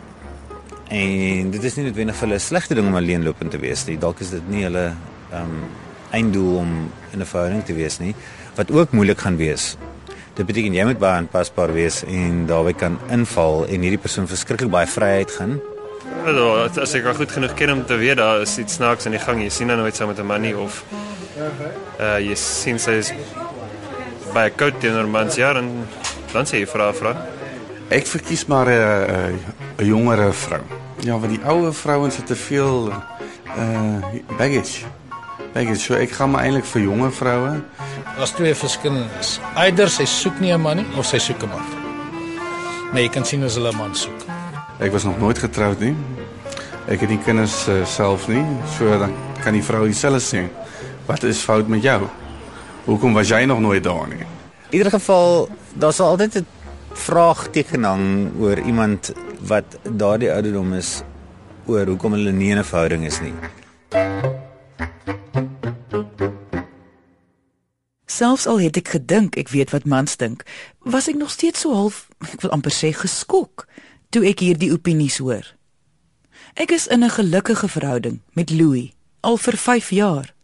En 0.88 1.50
dit 1.50 1.64
is 1.64 1.76
nie 1.76 1.84
noodwendig 1.84 2.16
vir 2.16 2.26
hulle 2.26 2.40
'n 2.42 2.48
slegte 2.50 2.74
ding 2.74 2.86
om 2.86 2.96
alleenlopend 2.96 3.50
te 3.50 3.58
wees 3.58 3.86
nie. 3.86 3.98
Dalk 3.98 4.20
is 4.20 4.30
dit 4.30 4.48
nie 4.48 4.64
hulle 4.64 4.96
ehm 5.30 5.42
um, 5.42 5.89
einddoel 6.10 6.56
om 6.56 6.90
in 7.12 7.20
'n 7.20 7.26
verhouding 7.26 7.64
te 7.64 7.74
wees 7.74 7.98
nie, 7.98 8.14
wat 8.54 8.70
ook 8.70 8.92
moeilik 8.92 9.18
gaan 9.18 9.36
wees. 9.36 9.76
Dit 10.34 10.46
beteken 10.46 10.74
jy 10.74 10.84
moet 10.84 10.98
baie 10.98 11.18
aanpasbaar 11.20 11.72
wees 11.72 12.04
en 12.04 12.46
daarbey 12.46 12.72
kan 12.72 12.98
inval 13.10 13.66
en 13.66 13.80
hierdie 13.80 13.98
persoon 13.98 14.28
verskriklik 14.30 14.70
baie 14.70 14.86
vryheid 14.86 15.30
gaan. 15.30 15.60
Ja, 16.24 16.68
as 16.82 16.94
ek 16.94 17.04
haar 17.04 17.14
goed 17.14 17.32
genoeg 17.32 17.54
ken 17.54 17.72
om 17.72 17.82
te 17.86 17.96
weet 17.96 18.16
daar 18.16 18.40
is 18.40 18.58
iets 18.58 18.74
snaaks 18.78 19.06
in 19.08 19.12
die 19.16 19.20
gang. 19.20 19.42
Jy 19.42 19.50
sien 19.50 19.68
haar 19.68 19.78
nooit 19.78 19.96
saam 19.96 20.08
met 20.08 20.18
'n 20.18 20.26
man 20.26 20.40
nie 20.40 20.56
of 20.56 20.84
uh 22.00 22.18
jy 22.18 22.34
sien 22.34 22.78
sy 22.78 22.98
is 23.00 23.12
by 24.34 24.46
'n 24.48 24.56
koud 24.56 24.80
teenoor 24.80 25.08
mans 25.08 25.34
ja 25.36 25.54
en 25.56 25.86
dan 26.32 26.44
sê 26.44 26.60
jy 26.60 26.66
vra 26.66 26.92
vra. 26.92 27.16
Ek 27.90 28.06
verkies 28.06 28.46
maar 28.46 28.68
'n 28.68 29.38
'n 29.78 29.84
jongere 29.84 30.32
vrou. 30.32 30.62
Ja, 31.00 31.18
want 31.18 31.32
die 31.32 31.44
ouer 31.44 31.74
vrouens 31.74 32.16
het 32.16 32.26
te 32.26 32.36
veel 32.36 32.92
uh 33.56 34.00
baggage. 34.38 34.84
Baggage. 35.52 35.80
So 35.82 35.94
ek 35.94 36.10
gaan 36.10 36.30
maar 36.30 36.44
eintlik 36.46 36.64
vir 36.64 36.82
jonger 36.82 37.12
vroue. 37.12 37.52
Daar's 38.16 38.34
twee 38.36 38.54
verskillends. 38.54 39.38
Eider 39.58 39.90
sy 39.90 40.04
soek 40.04 40.40
nie 40.40 40.52
'n 40.52 40.60
man 40.60 40.76
nie 40.76 40.86
of 40.96 41.06
sy 41.06 41.18
soek 41.18 41.42
'n 41.42 41.48
man. 41.48 41.64
Nee, 42.92 43.02
jy 43.02 43.08
kan 43.08 43.24
sien 43.24 43.42
as 43.44 43.54
hulle 43.54 43.72
'n 43.72 43.76
man 43.76 43.94
soek. 43.94 44.20
Ek 44.78 44.92
was 44.92 45.04
nog 45.04 45.18
nooit 45.18 45.38
getroud 45.38 45.80
nie. 45.80 45.94
Ek 46.88 47.00
het 47.00 47.08
nie 47.08 47.18
kinders 47.18 47.68
uh, 47.68 47.84
self 47.84 48.28
nie. 48.28 48.44
So 48.78 48.98
dan 48.98 49.12
kan 49.42 49.52
die 49.52 49.62
vrou 49.62 49.86
dieselfde 49.86 50.20
sê. 50.20 50.48
Wat 51.06 51.22
is 51.22 51.38
fout 51.38 51.68
met 51.68 51.82
jou? 51.82 52.08
Hoekom 52.84 53.14
was 53.14 53.28
jy 53.28 53.44
nog 53.44 53.60
nooit 53.60 53.84
daar 53.84 54.08
nie? 54.08 54.24
In 54.70 54.78
ieder 54.78 54.90
geval, 54.90 55.48
daar 55.74 55.92
sal 55.92 56.06
altyd 56.06 56.34
'n 56.36 56.46
vraagteken 56.92 57.84
hang 57.84 58.30
oor 58.40 58.58
iemand 58.58 59.12
wat 59.40 59.64
daardie 59.82 60.32
ouderdom 60.32 60.72
is 60.74 61.02
oor 61.66 61.86
hoekom 61.86 62.12
hulle 62.12 62.32
nie 62.32 62.54
'n 62.54 62.64
verhouding 62.64 63.04
is 63.06 63.20
nie. 63.20 63.34
Selfs 68.20 68.44
al 68.46 68.58
het 68.60 68.76
ek 68.76 68.90
gedink 68.92 69.36
ek 69.40 69.48
weet 69.48 69.70
wat 69.72 69.86
mans 69.88 70.18
dink, 70.20 70.42
was 70.84 71.06
ek 71.08 71.16
nog 71.16 71.30
steeds 71.32 71.62
so 71.64 71.72
half, 71.72 72.02
ek 72.28 72.42
wil 72.44 72.50
amper 72.52 72.74
sê 72.74 72.90
geskok 72.92 73.64
toe 74.12 74.20
ek 74.28 74.42
hierdie 74.44 74.68
opinies 74.74 75.16
hoor. 75.24 75.46
Ek 76.52 76.68
is 76.76 76.84
in 76.92 77.00
'n 77.00 77.16
gelukkige 77.16 77.68
verhouding 77.68 78.20
met 78.36 78.50
Louis 78.50 78.92
al 79.24 79.40
vir 79.40 79.56
5 79.56 79.88
jaar. 79.90 80.34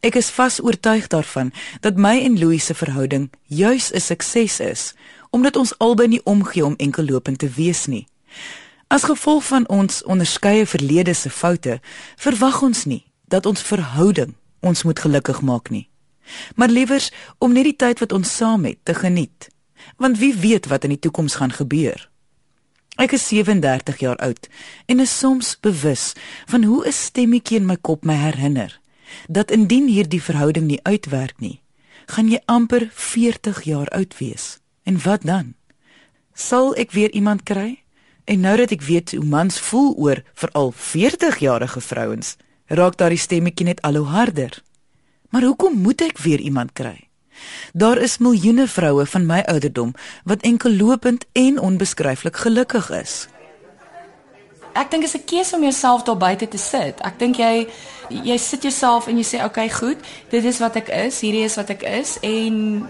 Ek 0.00 0.16
is 0.16 0.30
vas 0.30 0.56
oortuig 0.62 1.06
daarvan 1.12 1.52
dat 1.80 2.00
my 2.00 2.16
en 2.24 2.38
Louis 2.38 2.64
se 2.64 2.74
verhouding 2.74 3.28
juis 3.44 3.92
'n 3.92 4.00
sukses 4.00 4.60
is 4.60 4.94
omdat 5.30 5.56
ons 5.56 5.78
albei 5.78 6.08
nie 6.08 6.24
omgee 6.24 6.64
om 6.64 6.76
enkellopend 6.76 7.38
te 7.38 7.48
wees 7.48 7.86
nie. 7.86 8.08
As 8.88 9.04
gevolg 9.04 9.44
van 9.44 9.68
ons 9.68 10.02
onderskeie 10.04 10.66
verlede 10.66 11.14
se 11.14 11.30
foute, 11.30 11.80
verwag 12.16 12.62
ons 12.62 12.84
nie 12.84 13.04
dat 13.28 13.46
ons 13.46 13.62
verhouding 13.62 14.34
ons 14.60 14.82
moet 14.82 14.98
gelukkig 14.98 15.40
maak 15.40 15.70
nie. 15.70 15.87
Maar 16.54 16.68
liewers 16.68 17.12
om 17.38 17.52
net 17.52 17.64
die 17.64 17.76
tyd 17.76 17.98
wat 17.98 18.12
ons 18.12 18.36
saam 18.36 18.64
het 18.64 18.78
te 18.82 18.94
geniet. 18.94 19.48
Want 19.96 20.18
wie 20.18 20.34
weet 20.34 20.66
wat 20.66 20.84
in 20.84 20.90
die 20.96 20.98
toekoms 20.98 21.34
gaan 21.34 21.52
gebeur? 21.52 22.08
Ek 22.98 23.12
is 23.12 23.28
37 23.28 24.00
jaar 24.02 24.16
oud 24.16 24.48
en 24.86 25.00
is 25.00 25.18
soms 25.18 25.54
bewus 25.60 26.12
van 26.46 26.64
hoe 26.64 26.86
'n 26.86 26.92
stemmetjie 26.92 27.56
in 27.56 27.66
my 27.66 27.76
kop 27.76 28.04
my 28.04 28.14
herinner 28.14 28.80
dat 29.26 29.50
indien 29.50 29.86
hierdie 29.88 30.22
verhouding 30.22 30.66
nie 30.66 30.80
uitwerk 30.82 31.40
nie, 31.40 31.60
gaan 32.06 32.28
jy 32.28 32.40
amper 32.44 32.88
40 32.92 33.62
jaar 33.62 33.88
oud 33.88 34.18
wees. 34.18 34.58
En 34.82 35.00
wat 35.02 35.22
dan? 35.22 35.54
Sal 36.34 36.74
ek 36.76 36.92
weer 36.96 37.10
iemand 37.10 37.42
kry? 37.42 37.82
En 38.24 38.40
nou 38.40 38.56
dat 38.56 38.70
ek 38.70 38.84
weet 38.84 39.12
hoe 39.16 39.24
mans 39.24 39.58
voel 39.60 39.94
oor 39.96 40.22
veral 40.34 40.72
40-jarige 40.72 41.80
vrouens, 41.80 42.36
raak 42.66 42.98
daardie 43.00 43.20
stemmetjie 43.20 43.66
net 43.66 43.82
al 43.82 43.96
hoe 43.96 44.06
harder. 44.12 44.52
Maar 45.28 45.42
hoekom 45.42 45.74
moet 45.76 46.00
ek 46.00 46.18
weer 46.18 46.40
iemand 46.40 46.72
kry? 46.72 47.08
Daar 47.72 47.98
is 47.98 48.18
miljoene 48.18 48.66
vroue 48.66 49.06
van 49.06 49.26
my 49.26 49.42
ouderdom 49.46 49.92
wat 50.24 50.42
enkel 50.42 50.72
lopend 50.72 51.26
en 51.32 51.60
onbeskryflik 51.60 52.36
gelukkig 52.36 52.90
is. 52.90 53.28
Ek 54.72 54.90
dink 54.90 55.02
dit 55.02 55.14
is 55.14 55.20
'n 55.20 55.24
keuse 55.24 55.56
om 55.56 55.62
jouself 55.62 56.02
daar 56.02 56.16
buite 56.16 56.48
te 56.48 56.58
sit. 56.58 57.00
Ek 57.00 57.18
dink 57.18 57.36
jy 57.36 57.68
jy 58.08 58.36
sit 58.36 58.62
jouself 58.62 59.06
en 59.06 59.16
jy 59.16 59.24
sê 59.24 59.36
oké, 59.36 59.44
okay, 59.44 59.70
goed, 59.70 59.98
dit 60.30 60.44
is 60.44 60.58
wat 60.58 60.76
ek 60.76 60.88
is, 60.88 61.20
hierdie 61.20 61.44
is 61.44 61.56
wat 61.56 61.70
ek 61.70 61.82
is 61.82 62.18
en 62.20 62.86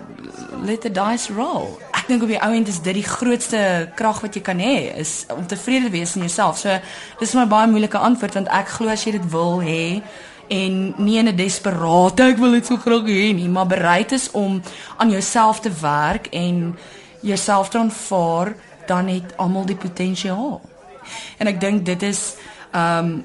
let 0.64 0.80
the 0.80 0.90
dice 0.90 1.32
roll. 1.32 1.78
Ek 1.92 2.06
dink 2.06 2.22
op 2.22 2.28
die 2.28 2.42
ou 2.42 2.52
end 2.54 2.68
is 2.68 2.80
dit 2.80 2.94
die 2.94 3.02
grootste 3.02 3.90
krag 3.94 4.20
wat 4.20 4.34
jy 4.34 4.40
kan 4.40 4.58
hê, 4.58 4.94
is 4.96 5.26
om 5.28 5.46
tevrede 5.46 5.90
wees 5.90 6.14
in 6.14 6.20
jouself. 6.20 6.58
So 6.58 6.78
dis 7.18 7.32
maar 7.32 7.46
baie 7.46 7.66
moeilike 7.66 7.98
antwoord 7.98 8.34
want 8.34 8.48
ek 8.48 8.68
glo 8.68 8.88
as 8.88 9.04
jy 9.04 9.12
dit 9.12 9.30
wil 9.30 9.60
hê 9.60 10.02
en 10.48 10.94
nie 10.96 11.18
in 11.18 11.28
'n 11.28 11.36
desperaat 11.36 12.20
ek 12.20 12.38
wil 12.38 12.52
dit 12.52 12.66
so 12.66 12.76
graag 12.76 13.06
hê 13.06 13.34
nie, 13.34 13.48
maar 13.48 13.66
bereid 13.66 14.12
is 14.12 14.30
om 14.30 14.62
aan 14.96 15.10
jouself 15.10 15.60
te 15.60 15.70
werk 15.80 16.26
en 16.26 16.78
jouself 17.20 17.68
te 17.68 17.78
aanvaar, 17.78 18.54
dan 18.86 19.06
het 19.06 19.36
almal 19.36 19.66
die 19.66 19.76
potensiaal. 19.76 20.60
En 21.38 21.46
ek 21.46 21.60
dink 21.60 21.84
dit 21.84 22.02
is 22.02 22.34
ehm 22.72 23.04
um, 23.04 23.24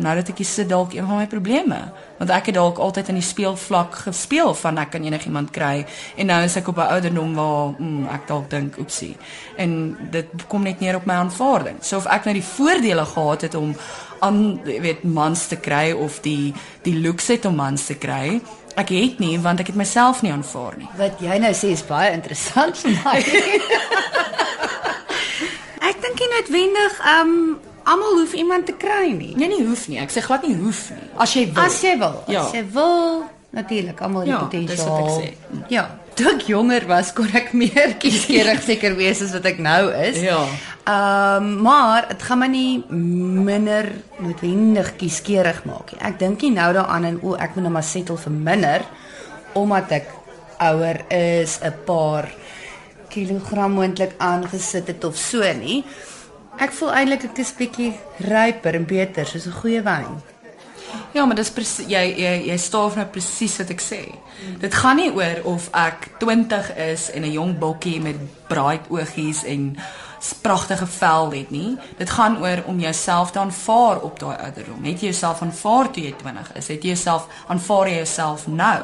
nou 0.00 0.14
dat 0.16 0.30
ek 0.32 0.38
hier 0.40 0.48
sit 0.48 0.68
dalk 0.68 0.94
een 0.94 1.06
van 1.06 1.18
my 1.20 1.26
probleme, 1.26 1.78
want 2.18 2.30
ek 2.32 2.46
het 2.50 2.54
dalk 2.54 2.78
altyd 2.78 3.10
in 3.12 3.18
die 3.18 3.24
speelvlak 3.24 3.94
gespeel 4.06 4.54
van 4.54 4.78
ek 4.80 4.94
kan 4.94 5.04
enigiemand 5.04 5.50
kry 5.52 5.84
en 6.16 6.30
nou 6.30 6.38
is 6.44 6.56
ek 6.56 6.68
op 6.68 6.78
'n 6.78 6.92
ouderdom 6.96 7.34
waar 7.34 7.74
mm, 7.78 8.06
ek 8.08 8.26
dalk 8.28 8.50
dink 8.50 8.78
oepsie. 8.78 9.16
En 9.56 9.96
dit 10.10 10.26
kom 10.48 10.62
net 10.62 10.80
neer 10.80 10.96
op 10.96 11.04
my 11.04 11.14
aanvaarding. 11.14 11.76
So 11.80 11.96
of 11.96 12.06
ek 12.06 12.24
nou 12.24 12.34
die 12.34 12.44
voordele 12.44 13.04
gehad 13.04 13.40
het 13.40 13.54
om 13.54 13.76
aan 14.20 14.60
weet 14.64 15.04
mans 15.04 15.46
te 15.50 15.56
kry 15.56 15.92
of 15.92 16.20
die 16.24 16.54
die 16.86 16.96
looks 17.00 17.26
het 17.32 17.44
om 17.48 17.54
mans 17.60 17.84
te 17.86 17.94
kry. 17.94 18.40
Ek 18.76 18.88
het 18.94 19.18
nie 19.18 19.38
want 19.42 19.60
ek 19.60 19.66
het 19.72 19.76
myself 19.76 20.22
nie 20.22 20.32
aanvaar 20.32 20.76
nie. 20.78 20.88
Wat 20.98 21.20
jy 21.20 21.38
nou 21.42 21.52
sê 21.56 21.68
is 21.74 21.82
baie 21.88 22.12
interessant 22.14 22.76
vir 22.80 22.90
my. 23.04 23.18
ek 25.90 25.96
dink 26.04 26.16
nie 26.22 26.30
noodwendig 26.36 26.92
um 27.16 27.32
almal 27.90 28.14
hoef 28.20 28.32
iemand 28.38 28.66
te 28.68 28.74
kry 28.78 29.08
nie. 29.16 29.32
Nee, 29.36 29.48
nie 29.50 29.64
hoef 29.66 29.88
nie. 29.90 29.98
Ek 30.02 30.10
sê 30.14 30.20
glad 30.22 30.42
nie 30.46 30.54
hoef 30.60 30.90
nie. 30.94 31.06
As 31.20 31.32
jy 31.34 31.44
wil. 31.50 31.62
As 31.64 31.80
jy 31.82 31.94
wil. 31.98 32.16
Ja. 32.30 32.40
As 32.44 32.52
jy 32.54 32.62
wil, 32.74 33.24
natuurlik 33.56 33.98
almal 34.04 34.22
die 34.28 34.32
Ja, 34.34 34.38
potensiaal. 34.44 34.76
dis 34.76 34.84
wat 34.84 35.00
ek 35.00 35.10
sê. 35.16 35.28
Ja. 35.72 35.84
Toe 36.20 36.28
ek 36.34 36.42
jonger 36.50 36.84
was, 36.90 37.12
kon 37.16 37.30
ek 37.34 37.52
meer 37.56 37.90
kieskeurig 38.02 38.60
seker 38.66 38.92
wees 38.98 39.20
as 39.24 39.32
wat 39.34 39.46
ek 39.48 39.58
nou 39.64 39.82
is. 40.04 40.16
Ja. 40.22 40.40
Ehm 40.90 41.60
maar 41.62 42.08
dit 42.08 42.22
gaan 42.22 42.38
my 42.38 42.46
nie 42.50 42.84
minder 42.90 43.86
noodwendig 44.18 44.96
kieskeurig 44.96 45.64
maak 45.68 45.92
nie. 45.92 46.00
Ek 46.02 46.18
dink 46.18 46.42
nie 46.42 46.54
nou 46.56 46.72
daaraan 46.74 47.04
en 47.04 47.18
o, 47.22 47.36
ek 47.38 47.54
moet 47.54 47.66
nou 47.66 47.74
maar 47.76 47.86
settle 47.86 48.16
vir 48.18 48.32
minder 48.32 48.86
omdat 49.54 49.92
ek 50.00 50.08
ouer 50.60 51.04
is, 51.08 51.58
'n 51.62 51.74
paar 51.86 52.30
kilogram 53.08 53.72
moontlik 53.72 54.14
aangesit 54.18 54.86
het 54.86 55.04
of 55.04 55.16
so 55.16 55.52
nie. 55.52 55.84
Ek 56.58 56.72
voel 56.72 56.92
eintlik 56.92 57.24
ek 57.24 57.38
is 57.38 57.54
bietjie 57.54 57.92
ryper 58.18 58.74
en 58.74 58.86
beter 58.86 59.26
soos 59.26 59.46
'n 59.46 59.60
goeie 59.62 59.82
wyn. 59.82 60.22
Ja, 61.12 61.24
maar 61.24 61.36
dis 61.36 61.50
presies 61.50 61.86
jy 61.86 62.14
jy 62.16 62.34
jy 62.50 62.56
staaf 62.56 62.96
nou 62.96 63.06
presies 63.06 63.56
wat 63.58 63.70
ek 63.70 63.80
sê. 63.80 64.02
Dit 64.60 64.74
gaan 64.74 64.96
nie 64.96 65.10
oor 65.10 65.40
of 65.44 65.68
ek 65.72 66.08
20 66.18 66.76
is 66.76 67.10
en 67.10 67.22
'n 67.22 67.32
jong 67.32 67.58
bokkie 67.58 68.00
met 68.00 68.16
braai 68.48 68.80
oogies 68.88 69.44
en 69.44 69.76
pragtige 70.40 70.86
vel 70.86 71.30
het 71.32 71.50
nie. 71.50 71.76
Dit 71.96 72.10
gaan 72.10 72.38
oor 72.42 72.62
om 72.66 72.80
jouself 72.80 73.30
te 73.30 73.38
aanvaar 73.38 74.00
op 74.00 74.18
daai 74.20 74.36
ouderdom. 74.36 74.84
Het 74.84 75.00
jy 75.00 75.12
jouself 75.12 75.42
aanvaar 75.42 75.90
toe 75.90 76.02
jy 76.02 76.14
20 76.18 76.52
is? 76.54 76.68
Het 76.68 76.82
jy 76.82 76.92
jouself 76.94 77.26
aanvaar 77.46 77.88
jy 77.88 77.94
jouself 77.94 78.46
nou 78.46 78.82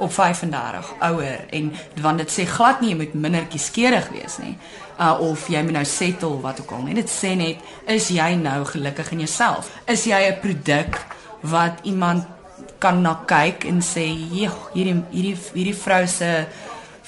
op 0.00 0.12
35 0.12 0.92
ouer 0.98 1.44
en 1.50 1.72
want 2.00 2.18
dit 2.18 2.32
sê 2.32 2.46
glad 2.48 2.80
nie 2.80 2.94
jy 2.94 2.96
moet 2.96 3.14
minder 3.14 3.46
kieskeurig 3.46 4.08
wees 4.14 4.38
nie. 4.40 4.56
Uh 5.00 5.12
of 5.30 5.48
jy 5.52 5.62
moet 5.62 5.76
nou 5.80 5.84
settle 5.84 6.40
wat 6.40 6.60
ook 6.60 6.72
al 6.76 6.86
nie. 6.88 6.94
Dit 6.94 7.10
sê 7.12 7.34
net 7.36 7.60
is 7.86 8.08
jy 8.14 8.34
nou 8.40 8.64
gelukkig 8.64 9.10
in 9.12 9.24
jouself? 9.26 9.70
Is 9.86 10.04
jy 10.04 10.20
'n 10.30 10.40
produk 10.40 11.00
wat 11.40 11.82
iemand 11.82 12.24
kan 12.78 13.02
na 13.02 13.14
kyk 13.26 13.64
en 13.64 13.82
sê, 13.82 14.06
"Ja, 14.30 14.52
hierdie 14.72 15.02
hierdie 15.10 15.36
hierdie 15.52 15.76
vrou 15.76 16.06
se 16.06 16.46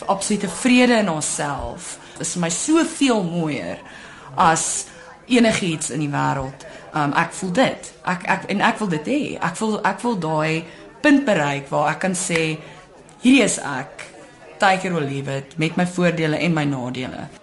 absolute 0.06 0.48
vrede 0.48 0.98
in 0.98 1.06
haarself 1.06 1.98
is 2.20 2.36
my 2.36 2.50
soveel 2.50 3.22
mooier 3.24 3.78
as 4.36 4.86
enigiets 5.26 5.90
in 5.90 6.04
die 6.04 6.12
wêreld. 6.12 6.66
Um 6.94 7.14
ek 7.16 7.32
voel 7.38 7.52
dit. 7.56 7.92
Ek 8.04 8.24
ek 8.28 8.48
en 8.52 8.64
ek 8.64 8.80
wil 8.82 8.92
dit 8.96 9.12
hê. 9.12 9.20
Ek 9.40 9.58
wil 9.60 9.78
ek 9.88 10.00
wil 10.04 10.18
daai 10.20 10.64
punt 11.02 11.24
bereik 11.26 11.70
waar 11.72 11.92
ek 11.94 12.02
kan 12.06 12.16
sê 12.18 12.58
hierdie 13.22 13.44
is 13.44 13.58
ek. 13.58 14.08
Take 14.62 14.86
it 14.88 14.94
or 14.94 15.02
leave 15.02 15.28
it 15.28 15.56
met 15.58 15.76
my 15.76 15.86
voordele 15.86 16.38
en 16.38 16.54
my 16.54 16.66
nadele. 16.68 17.41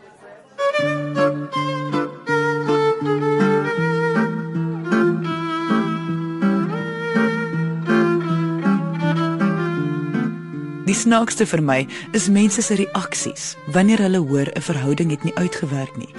Snaakste 11.00 11.46
vir 11.48 11.62
my 11.64 11.80
is 12.18 12.28
mense 12.30 12.62
se 12.62 12.76
reaksies 12.76 13.54
wanneer 13.74 14.02
hulle 14.04 14.20
hoor 14.20 14.50
'n 14.52 14.62
verhouding 14.62 15.12
het 15.12 15.24
nie 15.24 15.36
uitgewerk 15.36 15.96
nie. 15.98 16.14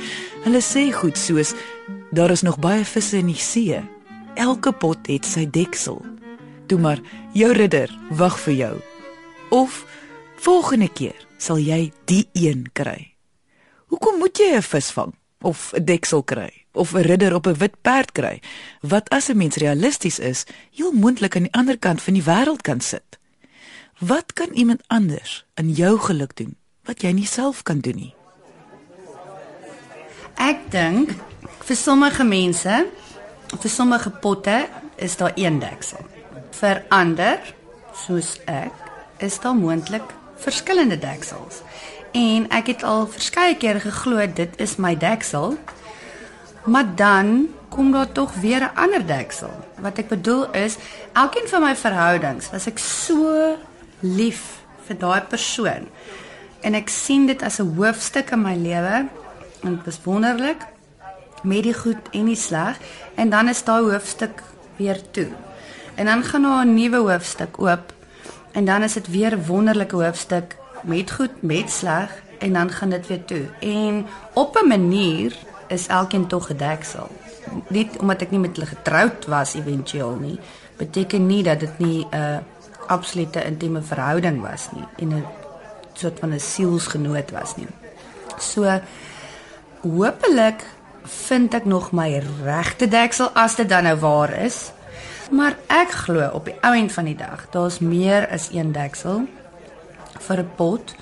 Hulle 0.45 0.61
sê 0.61 0.93
goed 0.93 1.19
soos 1.19 1.55
daar 2.11 2.31
is 2.31 2.43
nog 2.43 2.59
baie 2.59 2.85
visse 2.85 3.17
in 3.17 3.27
die 3.27 3.39
see. 3.39 3.81
Elke 4.35 4.73
pot 4.73 5.07
het 5.07 5.25
sy 5.25 5.47
deksel. 5.51 6.05
Toe 6.67 6.79
maar, 6.79 7.01
jou 7.33 7.53
ridder 7.53 7.91
wag 8.11 8.39
vir 8.41 8.55
jou. 8.55 8.81
Of 9.51 9.85
volgende 10.37 10.89
keer 10.89 11.27
sal 11.39 11.59
jy 11.59 11.93
die 12.05 12.29
een 12.33 12.69
kry. 12.73 13.15
Hoekom 13.87 14.19
moet 14.19 14.39
jy 14.39 14.57
'n 14.57 14.63
vis 14.63 14.91
vang 14.91 15.15
of 15.43 15.73
'n 15.75 15.85
deksel 15.85 16.23
kry 16.23 16.53
of 16.73 16.95
'n 16.95 17.03
ridder 17.03 17.35
op 17.35 17.47
'n 17.47 17.59
wit 17.59 17.75
perd 17.83 18.13
kry? 18.13 18.41
Wat 18.81 19.09
as 19.11 19.29
'n 19.29 19.37
mens 19.37 19.57
realisties 19.57 20.19
is, 20.19 20.45
heel 20.71 20.93
moontlik 20.93 21.37
aan 21.37 21.43
die 21.43 21.53
ander 21.53 21.79
kant 21.79 22.03
van 22.03 22.15
die 22.15 22.23
wêreld 22.23 22.63
kan 22.63 22.81
sit. 22.81 23.20
Wat 24.01 24.33
kan 24.33 24.49
iemand 24.53 24.81
anders 24.87 25.45
in 25.55 25.71
jou 25.71 25.99
geluk 25.99 26.37
doen 26.37 26.57
wat 26.89 27.03
jy 27.05 27.11
nie 27.13 27.27
self 27.29 27.61
kan 27.69 27.83
doen 27.85 27.99
nie? 28.01 28.15
Ek 30.41 30.63
dink 30.73 31.13
vir 31.69 31.77
sommige 31.77 32.25
mense, 32.25 32.79
vir 33.53 33.71
sommige 33.71 34.09
potte 34.25 34.57
is 34.97 35.19
daar 35.21 35.37
een 35.37 35.61
deksel. 35.61 36.01
Vir 36.57 36.81
ander, 36.89 37.45
soos 38.07 38.39
ek, 38.49 38.73
is 39.21 39.37
daar 39.45 39.59
moontlik 39.61 40.17
verskillende 40.41 40.97
deksels. 40.97 41.61
En 42.17 42.49
ek 42.49 42.73
het 42.73 42.89
al 42.89 43.05
verskeie 43.05 43.61
kere 43.61 43.85
geglo 43.85 44.25
dit 44.33 44.57
is 44.57 44.79
my 44.81 44.97
deksel. 44.97 45.59
Maar 46.65 46.89
dan 46.97 47.51
kom 47.69 47.93
daar 47.93 48.13
tog 48.13 48.33
weer 48.41 48.65
'n 48.65 48.77
ander 48.81 49.07
deksel. 49.07 49.53
Wat 49.77 49.99
ek 49.99 50.09
bedoel 50.09 50.53
is, 50.53 50.77
elkeen 51.13 51.49
van 51.49 51.61
my 51.61 51.77
verhoudings 51.77 52.51
was 52.51 52.67
ek 52.67 52.79
so 52.79 53.59
lief 54.01 54.63
vir 54.87 54.99
daai 54.99 55.21
persoon. 55.21 55.89
En 56.61 56.75
ek 56.75 56.89
sien 56.89 57.27
dit 57.27 57.43
as 57.43 57.61
'n 57.61 57.75
hoofstuk 57.77 58.31
in 58.31 58.43
my 58.43 58.57
lewe 58.57 59.07
en 59.63 59.77
dit 59.77 59.85
was 59.85 60.01
wonderlik 60.05 60.67
met 61.43 61.63
die 61.63 61.75
goed 61.75 62.11
en 62.13 62.25
die 62.25 62.37
sleg 62.37 62.79
en 63.15 63.31
dan 63.31 63.49
is 63.49 63.65
daai 63.65 63.83
hoofstuk 63.83 64.43
weer 64.77 65.01
toe. 65.11 65.29
En 65.95 66.07
dan 66.07 66.23
gaan 66.25 66.43
daar 66.43 66.65
'n 66.67 66.75
nuwe 66.75 66.97
hoofstuk 66.97 67.61
oop 67.61 67.93
en 68.53 68.65
dan 68.65 68.83
is 68.83 68.93
dit 68.93 69.09
weer 69.09 69.37
'n 69.37 69.47
wonderlike 69.47 69.97
hoofstuk 69.97 70.57
met 70.83 71.11
goed, 71.11 71.43
met 71.43 71.71
sleg 71.71 72.23
en 72.39 72.53
dan 72.53 72.71
gaan 72.71 72.91
dit 72.91 73.07
weer 73.07 73.25
toe. 73.25 73.45
En 73.61 74.07
op 74.35 74.57
'n 74.57 74.69
manier 74.69 75.37
is 75.69 75.87
elkeen 75.87 76.27
tog 76.27 76.47
gedeksel. 76.47 77.09
Net 77.69 77.99
omdat 77.99 78.23
ek 78.23 78.31
nie 78.31 78.41
met 78.41 78.57
hulle 78.57 78.69
getroud 78.69 79.27
was 79.27 79.55
éventueel 79.55 80.17
nie, 80.21 80.39
beteken 80.77 81.27
nie 81.27 81.43
dat 81.43 81.61
dit 81.61 81.79
nie 81.79 82.07
'n 82.11 82.17
uh, 82.17 82.37
absolute 82.91 83.45
intieme 83.47 83.83
verhouding 83.83 84.41
was 84.43 84.69
nie 84.75 84.87
en 84.99 85.15
'n 85.15 85.25
soort 85.95 86.19
van 86.19 86.35
'n 86.35 86.41
sielsgenoot 86.41 87.31
was 87.31 87.57
nie. 87.57 87.69
So 88.39 88.81
hopelik 89.81 90.65
vind 91.05 91.55
ek 91.55 91.65
nog 91.65 91.93
my 91.93 92.23
regte 92.45 92.89
deksel 92.89 93.31
as 93.35 93.57
dit 93.57 93.69
dan 93.69 93.83
nou 93.83 93.97
waar 93.97 94.33
is. 94.33 94.73
Maar 95.31 95.57
ek 95.67 95.91
glo 95.91 96.29
op 96.33 96.45
die 96.45 96.57
ou 96.61 96.75
end 96.75 96.93
van 96.93 97.05
die 97.05 97.17
dag, 97.17 97.47
daar's 97.51 97.79
meer 97.79 98.29
as 98.31 98.49
een 98.53 98.73
deksel 98.73 99.29
vir 100.19 100.39
'n 100.39 100.51
pot. 100.57 100.95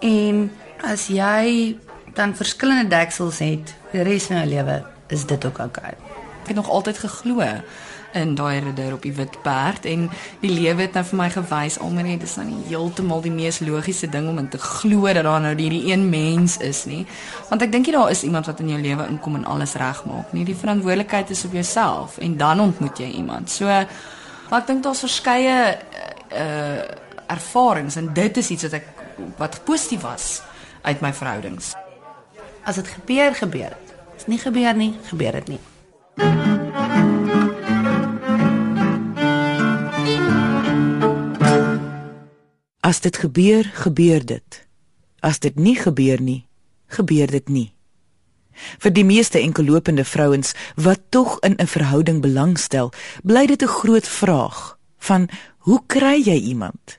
En 0.00 0.50
as 0.82 1.06
jy 1.06 1.76
dan 2.14 2.36
verskillende 2.36 2.88
deksels 2.88 3.38
het 3.38 3.74
vir 3.90 4.04
die 4.04 4.12
res 4.12 4.26
van 4.26 4.36
jou 4.36 4.48
lewe, 4.48 4.82
is 5.08 5.26
dit 5.26 5.44
ook 5.44 5.58
oukei. 5.58 5.92
Okay. 5.92 6.08
Ek 6.42 6.46
het 6.46 6.56
nog 6.56 6.70
altyd 6.70 6.98
geglo 6.98 7.44
in 8.12 8.34
daai 8.34 8.60
ridder 8.60 8.92
op 8.92 9.02
die 9.02 9.12
wit 9.12 9.42
perd 9.42 9.84
en 9.84 10.06
die 10.40 10.50
lewe 10.50 10.86
het 10.86 10.96
nou 10.96 11.04
vir 11.10 11.18
my 11.20 11.28
gewys 11.32 11.78
almal 11.84 12.08
dit 12.08 12.22
is 12.24 12.36
nou 12.40 12.46
heeltemal 12.68 13.22
die 13.24 13.32
mees 13.32 13.60
logiese 13.60 14.08
ding 14.08 14.28
om 14.28 14.38
in 14.40 14.48
te 14.48 14.58
glo 14.58 15.12
dat 15.12 15.26
daar 15.26 15.40
nou 15.44 15.54
hierdie 15.54 15.92
een 15.92 16.08
mens 16.08 16.56
is 16.64 16.84
nie. 16.88 17.04
Want 17.50 17.62
ek 17.62 17.72
dink 17.72 17.86
jy 17.86 17.96
daar 17.96 18.10
is 18.10 18.22
iemand 18.24 18.46
wat 18.46 18.60
in 18.64 18.72
jou 18.72 18.80
lewe 18.80 19.08
inkom 19.08 19.36
en 19.40 19.44
alles 19.44 19.74
regmaak 19.80 20.32
nie. 20.32 20.44
Die 20.48 20.56
verantwoordelikheid 20.56 21.30
is 21.30 21.44
op 21.44 21.52
jouself 21.52 22.18
en 22.18 22.36
dan 22.36 22.60
ontmoet 22.60 22.98
jy 22.98 23.10
iemand. 23.20 23.50
So 23.50 23.68
ek 23.68 24.66
dink 24.66 24.82
daar's 24.86 25.04
verskeie 25.04 25.58
uh 26.32 27.06
ervarings 27.28 27.98
en 28.00 28.06
dit 28.16 28.38
is 28.40 28.48
iets 28.54 28.64
wat 28.64 28.78
ek 28.78 28.86
wat 29.36 29.58
positief 29.68 30.00
was 30.00 30.40
uit 30.88 31.02
my 31.04 31.12
verhoudings. 31.12 31.74
As 32.64 32.80
dit 32.80 32.88
gebeur 32.88 33.36
gebeur 33.36 33.76
as 34.18 34.26
nie 34.26 34.38
gebeur 34.38 34.74
nie 34.74 34.92
gebeur 35.10 35.32
dit 35.32 35.48
nie 35.54 36.47
As 42.88 43.02
dit 43.04 43.16
gebeur, 43.20 43.66
gebeur 43.84 44.22
dit. 44.24 44.66
As 45.20 45.42
dit 45.44 45.56
nie 45.60 45.76
gebeur 45.76 46.22
nie, 46.24 46.46
gebeur 46.88 47.28
dit 47.28 47.50
nie. 47.52 47.66
Vir 48.80 48.94
die 48.96 49.04
meeste 49.04 49.42
enkellopende 49.42 50.06
vrouens 50.08 50.54
wat 50.86 51.02
tog 51.12 51.36
in 51.44 51.58
'n 51.58 51.66
verhouding 51.66 52.22
belangstel, 52.24 52.88
bly 53.22 53.44
dit 53.46 53.62
'n 53.62 53.74
groot 53.80 54.08
vraag 54.08 54.78
van 54.98 55.28
hoe 55.58 55.82
kry 55.86 56.16
jy 56.24 56.38
iemand? 56.40 56.98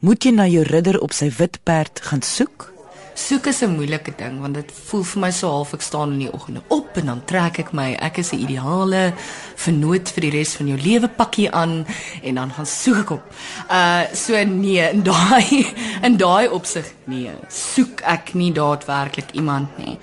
Moet 0.00 0.24
jy 0.24 0.30
na 0.30 0.46
jou 0.46 0.64
ridder 0.64 1.00
op 1.00 1.12
sy 1.12 1.30
wit 1.30 1.58
perd 1.62 2.00
gaan 2.00 2.22
soek? 2.22 2.71
Soek 3.14 3.46
is 3.46 3.60
'n 3.62 3.76
moeilike 3.76 4.12
ding 4.16 4.40
want 4.40 4.54
dit 4.54 4.72
voel 4.72 5.02
vir 5.04 5.20
my 5.20 5.30
so 5.30 5.48
half 5.48 5.74
ek 5.74 5.82
staan 5.82 6.12
in 6.12 6.18
die 6.18 6.32
oggende 6.32 6.62
op 6.68 6.96
en 6.96 7.06
dan 7.06 7.24
trek 7.24 7.58
ek 7.58 7.72
my 7.72 7.92
ek 8.00 8.18
is 8.18 8.32
'n 8.32 8.38
ideale 8.38 9.12
vernoot 9.56 10.08
vir 10.08 10.20
die 10.20 10.30
res 10.30 10.56
van 10.56 10.68
jou 10.68 10.78
lewe 10.78 11.08
pakkie 11.08 11.50
aan 11.50 11.86
en 12.22 12.34
dan 12.34 12.50
gaan 12.50 12.66
soek 12.66 12.98
ek 12.98 13.10
op. 13.10 13.24
Uh 13.70 14.04
so 14.14 14.44
nee, 14.44 14.90
in 14.90 15.02
daai 15.02 15.74
in 16.06 16.16
daai 16.16 16.48
opsig 16.48 16.92
nee, 17.04 17.30
soek 17.48 18.00
ek 18.00 18.34
nie 18.34 18.52
daadwerklik 18.52 19.32
iemand 19.32 19.78
nie. 19.78 19.98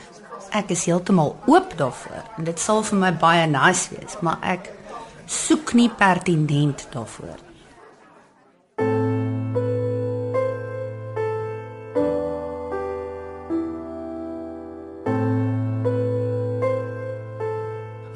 Ek 0.52 0.69
is 0.69 0.86
heeltemal 0.86 1.36
oop 1.45 1.78
daarvoor. 1.78 2.24
Dit 2.43 2.60
sal 2.60 2.84
vir 2.84 2.98
my 2.98 3.12
baie 3.12 3.48
nice 3.48 3.89
wees, 3.89 4.22
maar 4.22 4.38
ek 4.41 4.69
soek 5.26 5.74
nie 5.74 5.89
pertinent 5.89 6.88
daarvoor. 6.91 7.49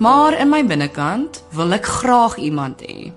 Maar 0.04 0.36
in 0.40 0.50
my 0.52 0.60
binnekant 0.68 1.38
wil 1.56 1.72
ek 1.78 1.86
graag 1.88 2.34
iemand 2.44 2.82
hê. 2.84 3.14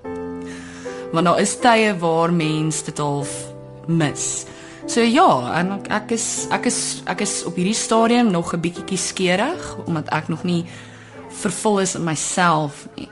Want 1.10 1.26
daar 1.26 1.40
is 1.42 1.56
tye 1.58 1.90
waar 1.98 2.30
mens 2.30 2.84
dit 2.86 3.00
half 3.02 3.32
mis. 3.90 4.44
So 4.86 5.02
ja, 5.02 5.26
en 5.58 5.72
ek, 5.80 5.88
ek 5.96 6.12
is 6.14 6.26
ek 6.54 6.68
is 6.70 6.78
ek 7.10 7.24
is 7.26 7.40
op 7.48 7.58
hierdie 7.58 7.74
stadium 7.74 8.30
nog 8.30 8.52
'n 8.54 8.62
bietjie 8.62 8.98
skieurig 8.98 9.64
omdat 9.86 10.12
ek 10.14 10.28
nog 10.28 10.44
nie 10.44 10.62
vervul 11.42 11.80
is 11.80 11.96
in 11.96 12.04
myself 12.04 12.86
nie. 12.94 13.08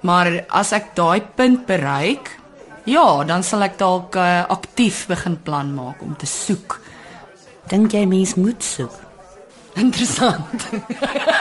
Maar 0.00 0.46
as 0.48 0.72
ek 0.72 0.94
daai 0.94 1.20
punt 1.34 1.66
bereik, 1.66 2.30
ja, 2.84 3.24
dan 3.24 3.42
sal 3.42 3.62
ek 3.62 3.78
dalk 3.78 4.14
uh, 4.14 4.46
aktief 4.48 5.06
begin 5.06 5.42
plan 5.42 5.74
maak 5.74 6.02
om 6.02 6.14
te 6.16 6.26
soek. 6.26 6.80
Dink 7.68 7.92
jy 7.92 8.06
mens 8.06 8.34
moet 8.34 8.62
soek? 8.62 9.05
Interessant. 9.76 10.68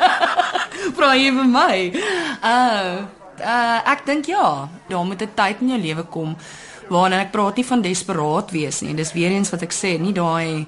Vra 0.97 1.13
jy 1.15 1.31
vir 1.31 1.49
my? 1.49 1.75
Uh, 2.43 3.05
uh 3.39 3.79
ek 3.91 4.05
dink 4.05 4.29
ja, 4.31 4.69
daar 4.89 5.05
moet 5.05 5.21
'n 5.21 5.35
tyd 5.35 5.61
in 5.61 5.69
jou 5.75 5.81
lewe 5.81 6.03
kom 6.03 6.35
waarin 6.89 7.19
ek 7.19 7.31
praat 7.31 7.55
nie 7.55 7.65
van 7.65 7.81
desperaat 7.81 8.51
wees 8.51 8.81
nie. 8.81 8.93
Dis 8.93 9.13
weer 9.13 9.31
eens 9.31 9.49
wat 9.49 9.61
ek 9.61 9.73
sê, 9.73 9.97
nie 9.99 10.13
daai 10.13 10.67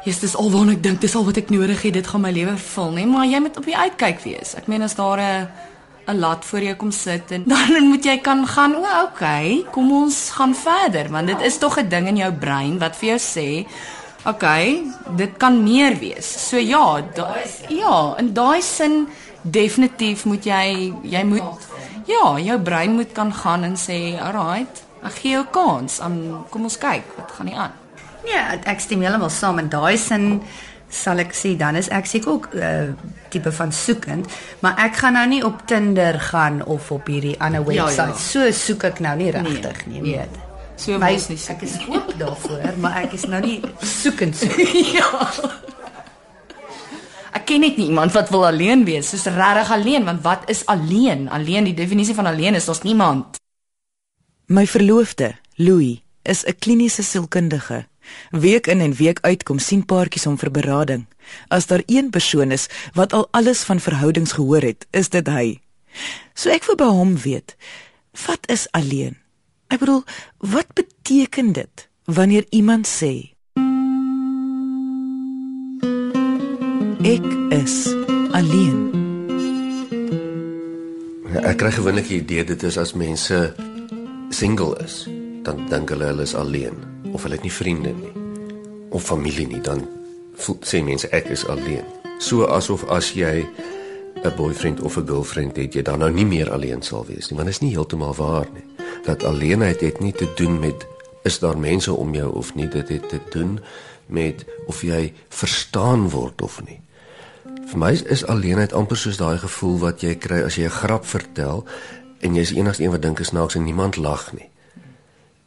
Jy's 0.00 0.20
dis 0.22 0.32
al 0.34 0.48
wat 0.48 0.68
ek 0.72 0.82
dink, 0.82 1.00
dis 1.00 1.14
al 1.14 1.26
wat 1.26 1.36
ek 1.36 1.50
nodig 1.52 1.82
het, 1.84 1.92
dit 1.92 2.06
gaan 2.08 2.22
my 2.24 2.30
lewe 2.32 2.54
vul, 2.56 2.92
nee, 2.96 3.04
maar 3.04 3.26
jy 3.28 3.40
moet 3.44 3.56
op 3.60 3.66
die 3.68 3.76
uitkyk 3.76 4.22
wees. 4.24 4.54
Ek 4.56 4.66
meen 4.66 4.80
as 4.82 4.96
daar 4.96 5.20
'n 5.20 5.48
'n 6.08 6.18
lat 6.18 6.44
voor 6.44 6.62
jou 6.64 6.74
kom 6.74 6.90
sit 6.90 7.30
en 7.30 7.44
dan 7.52 7.88
moet 7.88 8.04
jy 8.04 8.18
kan 8.18 8.46
gaan, 8.46 8.74
o, 8.76 8.84
okay, 9.04 9.64
kom 9.70 9.92
ons 9.92 10.30
gaan 10.30 10.54
verder, 10.54 11.10
want 11.12 11.26
dit 11.26 11.40
is 11.40 11.58
tog 11.58 11.78
'n 11.78 11.88
ding 11.88 12.08
in 12.08 12.16
jou 12.16 12.32
brein 12.32 12.78
wat 12.78 12.96
vir 12.96 13.08
jou 13.08 13.18
sê 13.18 13.66
OK, 14.26 14.44
dit 15.16 15.36
kan 15.38 15.62
meer 15.64 15.98
wees. 15.98 16.48
So 16.48 16.56
ja, 16.60 17.00
daai 17.14 17.44
ja, 17.68 18.14
in 18.18 18.32
daai 18.36 18.60
sin 18.62 19.06
definitief 19.42 20.24
moet 20.28 20.44
jy 20.44 20.92
jy 21.02 21.24
moet 21.24 21.68
Ja, 22.10 22.38
jou 22.42 22.56
brein 22.58 22.94
moet 22.96 23.12
kan 23.14 23.30
gaan 23.32 23.62
en 23.64 23.76
sê, 23.76 24.18
"Alright, 24.20 24.82
ek 25.04 25.12
gee 25.12 25.30
jou 25.32 25.44
kans. 25.52 26.00
Um, 26.00 26.44
kom 26.50 26.62
ons 26.64 26.78
kyk 26.78 27.04
wat 27.16 27.30
gaan 27.30 27.46
nie 27.46 27.54
aan." 27.56 27.72
Ja, 28.26 28.56
ek 28.64 28.80
stem 28.80 29.00
heeltemal 29.00 29.30
saam 29.30 29.58
in 29.58 29.68
daai 29.68 29.96
sin 29.98 30.42
sal 30.88 31.18
ek 31.18 31.32
sê 31.32 31.56
dan 31.56 31.76
is 31.76 31.88
ek 31.88 32.06
seker 32.06 32.32
ook 32.32 32.48
'n 32.54 32.58
uh, 32.58 32.92
tipe 33.28 33.52
van 33.52 33.72
soekend, 33.72 34.26
maar 34.60 34.74
ek 34.78 34.96
gaan 34.96 35.12
nou 35.12 35.26
nie 35.26 35.44
op 35.44 35.62
Tinder 35.66 36.20
gaan 36.20 36.64
of 36.64 36.90
op 36.90 37.06
hierdie 37.06 37.36
ander 37.40 37.60
Ja, 37.72 37.84
webwerf. 37.86 37.96
ja. 37.96 38.12
So 38.14 38.50
soek 38.50 38.84
ek 38.84 39.00
nou 39.00 39.16
nie 39.16 39.30
regtig 39.30 39.86
nie, 39.86 40.00
nee. 40.00 40.26
Weet. 40.86 40.94
So 40.94 40.98
My, 40.98 41.12
mos 41.12 41.28
nie 41.28 41.38
soek 41.38 41.60
ek 41.60 41.66
is 41.66 41.76
oop 41.88 42.14
daarvoor, 42.18 42.78
maar 42.80 43.02
ek 43.04 43.12
is 43.18 43.26
nou 43.28 43.40
nie 43.44 43.60
soekend 43.82 44.36
soek. 44.36 44.56
ja. 44.96 45.08
Ek 47.36 47.44
ken 47.46 47.60
net 47.60 47.76
nie 47.78 47.90
iemand 47.90 48.14
wat 48.16 48.30
wil 48.30 48.46
alleen 48.46 48.84
wees, 48.84 49.10
soos 49.12 49.28
regtig 49.30 49.70
alleen, 49.70 50.04
want 50.04 50.24
wat 50.24 50.48
is 50.50 50.64
alleen? 50.66 51.28
Alleen, 51.30 51.68
die 51.68 51.76
definisie 51.76 52.14
van 52.14 52.26
alleen 52.26 52.58
is 52.58 52.66
daar's 52.66 52.82
niemand. 52.82 53.38
My 54.50 54.66
verloofde, 54.66 55.36
Louis, 55.56 56.00
is 56.22 56.44
'n 56.44 56.58
kliniese 56.58 57.02
sielkundige. 57.02 57.86
Week 58.30 58.66
in 58.66 58.80
en 58.80 58.94
week 58.94 59.18
uit 59.22 59.42
kom 59.42 59.58
sien 59.58 59.84
paartjies 59.84 60.26
om 60.26 60.38
vir 60.38 60.50
berading. 60.50 61.06
As 61.48 61.66
daar 61.66 61.82
een 61.86 62.10
persoon 62.10 62.50
is 62.50 62.66
wat 62.94 63.12
al 63.12 63.28
alles 63.30 63.62
van 63.62 63.80
verhoudings 63.80 64.32
gehoor 64.32 64.62
het, 64.62 64.86
is 64.90 65.08
dit 65.08 65.26
hy. 65.26 65.60
So 66.34 66.50
ek 66.50 66.64
wil 66.64 66.76
by 66.76 66.90
hom 66.90 67.16
weet, 67.16 67.56
wat 68.26 68.48
is 68.50 68.66
alleen? 68.72 69.19
Ek 69.70 69.78
bedoel, 69.78 70.02
wat 70.50 70.66
beteken 70.74 71.52
dit 71.52 71.88
wanneer 72.04 72.44
iemand 72.50 72.88
sê 72.90 73.30
Ek 77.06 77.26
is 77.54 77.94
alleen. 78.34 78.90
Ja, 81.30 81.44
Ek 81.46 81.62
kry 81.62 81.70
gewoonlik 81.70 82.10
die 82.10 82.18
idee 82.18 82.44
dit 82.44 82.66
is 82.66 82.76
as 82.82 82.92
mense 82.98 83.38
single 84.34 84.74
is, 84.82 85.04
dan 85.46 85.62
dink 85.70 85.94
hulle 85.94 86.10
hulle 86.10 86.26
is 86.26 86.34
alleen 86.34 86.74
of 87.14 87.22
hulle 87.22 87.38
het 87.38 87.46
nie 87.46 87.54
vriende 87.54 87.94
nie 87.94 88.12
of 88.90 89.06
familie 89.06 89.46
nie, 89.46 89.62
dan 89.62 89.86
voel, 90.34 90.58
sê 90.66 90.82
mense 90.82 91.06
ek 91.14 91.30
is 91.30 91.46
alleen. 91.46 91.86
So 92.18 92.50
asof 92.50 92.82
as 92.90 93.14
jy 93.14 93.46
'n 94.26 94.34
boyfriend 94.36 94.82
of 94.82 94.98
'n 94.98 95.06
girlfriend 95.06 95.56
het, 95.56 95.74
jy 95.74 95.82
dan 95.82 96.02
nou 96.02 96.10
nie 96.10 96.26
meer 96.26 96.50
alleen 96.50 96.82
sal 96.82 97.06
wees 97.06 97.30
nie, 97.30 97.38
want 97.38 97.46
dit 97.46 97.54
is 97.54 97.62
nie 97.62 97.70
heeltemal 97.70 98.14
waar 98.14 98.50
nie. 98.52 98.66
Dat 99.04 99.24
alleenheid 99.24 99.80
het 99.80 100.00
nie 100.00 100.12
te 100.12 100.28
doen 100.36 100.58
met 100.58 100.86
is 101.22 101.38
daar 101.38 101.58
mense 101.58 101.92
om 101.92 102.14
jou 102.14 102.32
of 102.34 102.54
nie, 102.54 102.68
dit 102.68 102.88
het 102.88 103.08
te 103.08 103.20
doen 103.30 103.60
met 104.06 104.44
of 104.66 104.82
jy 104.82 105.12
verstaan 105.28 106.08
word 106.10 106.42
of 106.42 106.60
nie. 106.64 106.80
Vir 107.70 107.78
my 107.78 107.92
is, 107.94 108.02
is 108.02 108.24
alleenheid 108.26 108.72
amper 108.72 108.98
soos 108.98 109.20
daai 109.20 109.38
gevoel 109.38 109.78
wat 109.84 110.02
jy 110.02 110.16
kry 110.18 110.42
as 110.42 110.56
jy 110.58 110.64
'n 110.64 110.78
grap 110.82 111.06
vertel 111.06 111.64
en 112.20 112.34
jy's 112.34 112.48
die 112.48 112.58
enigste 112.58 112.82
een 112.84 112.90
wat 112.90 113.02
dink 113.02 113.20
is 113.20 113.28
snaaks 113.28 113.54
en 113.54 113.64
niemand 113.64 113.96
lag 113.96 114.32
nie. 114.32 114.48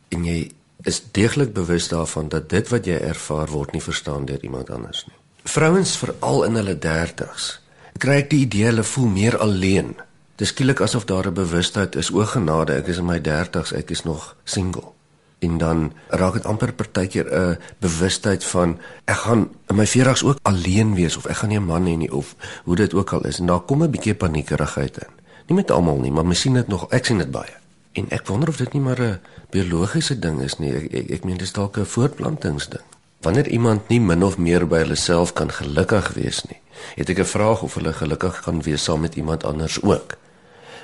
En 0.10 0.26
jy 0.26 0.52
is 0.84 1.04
deeglik 1.12 1.54
bewus 1.54 1.88
daarvan 1.88 2.30
dat 2.30 2.50
dit 2.50 2.70
wat 2.70 2.86
jy 2.86 2.96
ervaar 2.96 3.48
word 3.48 3.72
nie 3.72 3.82
verstaan 3.82 4.26
deur 4.26 4.44
iemand 4.44 4.70
anders 4.70 5.06
nie. 5.06 5.16
Vrouens 5.44 5.98
veral 5.98 6.44
in 6.44 6.56
hulle 6.56 6.78
30's 6.80 7.60
kry 8.00 8.18
ek 8.24 8.30
die 8.30 8.44
idee 8.48 8.66
hulle 8.66 8.84
voel 8.84 9.08
meer 9.08 9.38
alleen. 9.38 9.94
Dis 10.36 10.50
skielik 10.50 10.82
asof 10.82 11.06
daar 11.06 11.28
'n 11.28 11.34
bewustheid 11.34 11.96
is, 11.96 12.12
o 12.12 12.26
genade, 12.26 12.74
ek 12.74 12.88
is 12.88 12.98
in 12.98 13.06
my 13.06 13.20
30's, 13.20 13.72
ek 13.72 13.90
is 13.90 14.04
nog 14.04 14.36
single. 14.44 14.92
En 15.40 15.58
dan 15.58 15.94
raak 16.08 16.34
dit 16.34 16.46
amper 16.46 16.74
partykeer 16.74 17.28
'n 17.34 17.58
bewustheid 17.80 18.44
van 18.44 18.80
ek 19.06 19.16
gaan 19.16 19.50
in 19.68 19.76
my 19.76 19.88
40's 19.88 20.24
ook 20.24 20.40
alleen 20.42 20.96
wees 20.96 21.18
of 21.18 21.26
ek 21.26 21.36
gaan 21.36 21.50
nie 21.50 21.60
'n 21.60 21.66
man 21.66 21.86
hê 21.86 21.98
nie 21.98 22.12
of 22.12 22.36
hoe 22.64 22.76
dit 22.76 22.94
ook 22.94 23.14
al 23.14 23.26
is 23.26 23.40
en 23.40 23.46
daar 23.46 23.60
kom 23.60 23.84
'n 23.84 23.92
bietjie 23.92 24.16
paniekerigheid 24.16 24.98
in. 24.98 25.14
Nie 25.48 25.56
met 25.56 25.72
almal 25.72 26.00
nie, 26.00 26.12
maar 26.12 26.26
mens 26.26 26.40
sien 26.40 26.54
dit 26.54 26.68
nog, 26.68 26.90
ek 26.90 27.06
sien 27.06 27.18
dit 27.18 27.32
baie. 27.32 27.56
En 27.92 28.10
ek 28.10 28.28
wonder 28.28 28.50
of 28.50 28.58
dit 28.58 28.74
nie 28.74 28.82
maar 28.82 29.02
'n 29.02 29.20
biologiese 29.50 30.20
ding 30.20 30.42
is 30.42 30.58
nie. 30.58 30.74
Ek 30.74 30.94
ek, 30.94 31.10
ek 31.10 31.24
meen 31.24 31.38
dis 31.38 31.52
dalk 31.52 31.78
'n 31.78 31.86
voortplantingsding. 31.86 32.84
Wanneer 33.22 33.48
iemand 33.48 33.88
nie 33.88 34.02
min 34.02 34.24
of 34.24 34.38
meer 34.38 34.68
by 34.68 34.78
hulle 34.78 34.96
self 34.96 35.34
kan 35.34 35.52
gelukkig 35.52 36.14
wees 36.14 36.44
nie, 36.44 36.60
het 36.96 37.10
ek 37.10 37.20
'n 37.20 37.26
vraag 37.26 37.62
of 37.62 37.74
hulle 37.74 37.94
gelukkig 37.94 38.42
kan 38.42 38.62
wees 38.62 38.84
saam 38.84 39.00
met 39.00 39.16
iemand 39.16 39.44
anders 39.44 39.82
ook. 39.82 40.22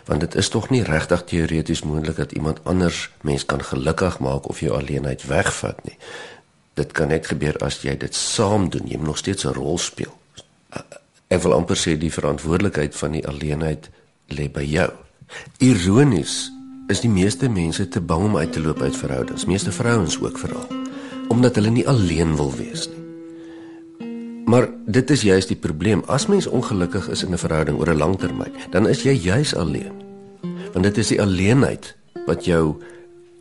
Want 0.09 0.25
dit 0.25 0.35
is 0.41 0.49
tog 0.49 0.71
nie 0.73 0.81
regtig 0.83 1.23
teoreties 1.29 1.83
moontlik 1.85 2.17
dat 2.17 2.31
iemand 2.31 2.63
anders 2.63 3.09
mens 3.21 3.45
kan 3.45 3.61
gelukkig 3.63 4.19
maak 4.19 4.49
of 4.49 4.59
jou 4.59 4.73
alleenheid 4.73 5.23
wegvat 5.29 5.83
nie. 5.85 5.97
Dit 6.73 6.95
kan 6.97 7.11
net 7.13 7.27
gebeur 7.29 7.57
as 7.61 7.81
jy 7.85 7.93
dit 7.97 8.15
saam 8.15 8.69
doen. 8.73 8.87
Jy 8.89 8.97
moet 8.97 9.13
nog 9.13 9.21
steeds 9.21 9.45
'n 9.45 9.53
rol 9.53 9.77
speel. 9.77 10.13
Ek 11.27 11.41
wil 11.41 11.53
amper 11.53 11.77
sê 11.77 11.97
die 11.97 12.13
verantwoordelikheid 12.13 12.95
van 12.95 13.11
die 13.11 13.27
alleenheid 13.27 13.89
lê 14.27 14.49
by 14.51 14.65
jou. 14.65 14.89
Ironies 15.57 16.51
is 16.87 16.99
die 16.99 17.09
meeste 17.09 17.49
mense 17.49 17.87
te 17.87 18.01
bang 18.01 18.23
om 18.23 18.37
uit 18.37 18.53
te 18.53 18.61
loop 18.61 18.81
uit 18.81 18.97
verhoudings, 18.97 19.45
meeste 19.45 19.71
vrouens 19.71 20.17
ook 20.21 20.37
veral, 20.37 20.67
omdat 21.27 21.55
hulle 21.55 21.69
nie 21.69 21.87
alleen 21.87 22.35
wil 22.35 22.55
wees 22.55 22.87
nie. 22.87 22.98
Maar 24.49 24.65
dit 24.85 25.09
is 25.13 25.21
juis 25.21 25.45
die 25.45 25.57
probleem. 25.57 26.01
As 26.09 26.25
mens 26.25 26.47
ongelukkig 26.47 27.09
is 27.13 27.21
in 27.23 27.33
'n 27.33 27.37
verhouding 27.37 27.77
oor 27.77 27.89
'n 27.93 27.97
lang 27.97 28.17
termyn, 28.17 28.53
dan 28.71 28.87
is 28.87 29.03
jy 29.03 29.13
juis 29.13 29.55
alleen. 29.55 29.93
Want 30.73 30.83
dit 30.83 30.97
is 30.97 31.07
die 31.07 31.21
alleenheid 31.21 31.95
wat 32.25 32.45
jou 32.45 32.81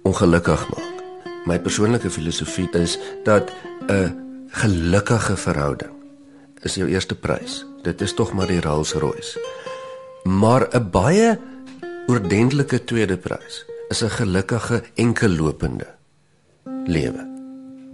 ongelukkig 0.02 0.68
maak. 0.68 0.96
My 1.46 1.58
persoonlike 1.58 2.10
filosofie 2.10 2.68
is 2.72 2.98
dat 3.24 3.52
'n 3.88 4.12
gelukkige 4.48 5.36
verhouding 5.36 5.90
is 6.62 6.74
jou 6.74 6.88
eerste 6.88 7.14
prys. 7.14 7.64
Dit 7.82 8.00
is 8.00 8.14
tog 8.14 8.32
maar 8.32 8.46
die 8.46 8.60
Rolls-Royce. 8.60 9.40
Maar 10.24 10.68
'n 10.72 10.90
baie 10.90 11.38
oordentlike 12.06 12.84
tweede 12.84 13.16
prys 13.16 13.64
is 13.88 14.02
'n 14.02 14.10
gelukkige 14.10 14.82
enkellopende 14.94 15.86
lewe. 16.84 17.26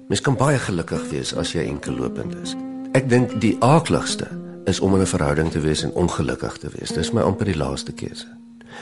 Mens 0.09 0.21
kan 0.21 0.37
baie 0.37 0.59
gelukkig 0.59 1.11
wees 1.11 1.35
as 1.35 1.53
jy 1.53 1.63
enkellopend 1.63 2.35
is. 2.43 2.57
Ek 2.95 3.09
dink 3.11 3.33
die 3.43 3.57
aakligste 3.59 4.29
is 4.71 4.79
om 4.81 4.93
in 4.95 5.01
'n 5.03 5.07
verhouding 5.11 5.51
te 5.51 5.61
wees 5.61 5.83
en 5.83 5.93
ongelukkig 5.93 6.57
te 6.59 6.69
wees. 6.79 6.93
Dis 6.95 7.11
my 7.11 7.23
amper 7.23 7.45
die 7.45 7.57
laaste 7.57 7.93
keuse. 7.93 8.27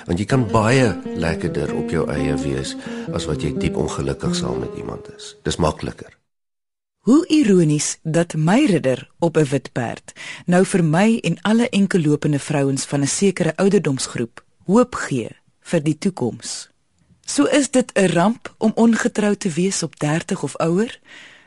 Want 0.05 0.18
jy 0.18 0.25
kan 0.25 0.44
baie 0.46 1.01
lekkerder 1.16 1.75
op 1.75 1.90
jou 1.90 2.11
eie 2.11 2.37
wees 2.37 2.77
as 3.12 3.25
wat 3.25 3.42
jy 3.42 3.55
diep 3.59 3.77
ongelukkig 3.77 4.35
saam 4.37 4.59
met 4.59 4.77
iemand 4.77 5.09
is. 5.16 5.37
Dis 5.42 5.57
makliker. 5.57 6.18
Hoe 6.98 7.27
ironies 7.27 7.98
dat 8.03 8.35
my 8.35 8.66
ridder 8.66 9.11
op 9.18 9.37
'n 9.37 9.48
wit 9.48 9.72
perd 9.72 10.12
nou 10.46 10.64
vir 10.64 10.85
my 10.85 11.18
en 11.22 11.40
alle 11.42 11.68
enkellopende 11.68 12.38
vrouens 12.38 12.85
van 12.85 13.01
'n 13.01 13.07
sekere 13.07 13.57
ouderdomsgroep 13.57 14.44
hoop 14.64 14.94
gee 14.94 15.31
vir 15.61 15.83
die 15.83 15.98
toekoms. 15.98 16.70
So 17.25 17.44
is 17.44 17.70
dit 17.70 17.92
'n 17.94 18.07
ramp 18.07 18.55
om 18.59 18.72
ongetrou 18.75 19.37
te 19.37 19.48
wees 19.48 19.83
op 19.83 19.98
30 19.98 20.42
of 20.42 20.57
ouer? 20.57 21.01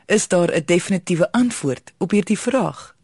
Is 0.06 0.28
daar 0.28 0.54
'n 0.54 0.62
definitiewe 0.64 1.32
antwoord 1.32 1.92
op 1.98 2.10
hierdie 2.10 2.38
vraag? 2.38 2.96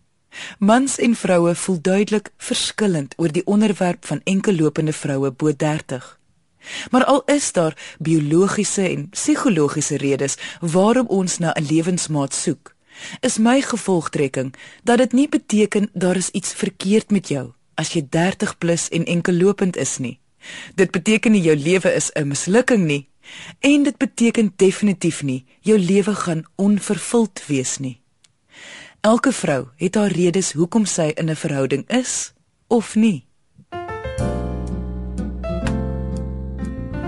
Mans 0.58 0.98
en 0.98 1.14
vroue 1.14 1.54
voel 1.54 1.80
duidelik 1.80 2.30
verskillend 2.36 3.14
oor 3.16 3.32
die 3.32 3.46
onderwerp 3.46 4.06
van 4.06 4.20
enkellopende 4.24 4.92
vroue 4.92 5.30
bo 5.30 5.56
30. 5.56 6.20
Maar 6.90 7.04
al 7.04 7.22
is 7.24 7.52
daar 7.52 7.96
biologiese 7.98 8.88
en 8.88 9.08
psigologiese 9.08 9.96
redes 9.96 10.36
waarom 10.60 11.06
ons 11.06 11.38
na 11.38 11.52
'n 11.52 11.66
lewensmaat 11.70 12.34
soek, 12.34 12.74
is 13.20 13.38
my 13.38 13.60
gevolgtrekking 13.60 14.54
dat 14.82 14.98
dit 14.98 15.12
nie 15.12 15.28
beteken 15.28 15.90
daar 15.92 16.16
is 16.16 16.30
iets 16.30 16.52
verkeerd 16.52 17.10
met 17.10 17.28
jou 17.28 17.52
as 17.74 17.92
jy 17.92 18.06
30 18.08 18.58
plus 18.58 18.88
en 18.88 19.04
enkellopend 19.04 19.76
is 19.76 19.98
nie. 19.98 20.20
Dit 20.74 20.90
beteken 20.90 21.32
nie 21.32 21.42
jou 21.42 21.56
lewe 21.56 21.94
is 21.94 22.10
'n 22.14 22.28
mislukking 22.28 22.84
nie 22.86 23.12
en 23.61 23.82
dit 23.82 23.96
beteken 23.96 24.52
definitief 24.56 25.22
nie 25.22 25.44
jou 25.61 25.78
lewe 25.78 26.14
gaan 26.14 26.44
onvervuld 26.56 27.42
wees 27.46 27.78
nie. 27.78 28.00
Elke 29.00 29.32
vrou 29.32 29.66
het 29.76 29.94
haar 29.94 30.12
redes 30.14 30.52
hoekom 30.52 30.85
sy 30.87 31.12
in 31.14 31.30
'n 31.30 31.37
verhouding 31.37 31.88
is 31.90 32.32
of 32.68 32.94
nie. 32.94 33.26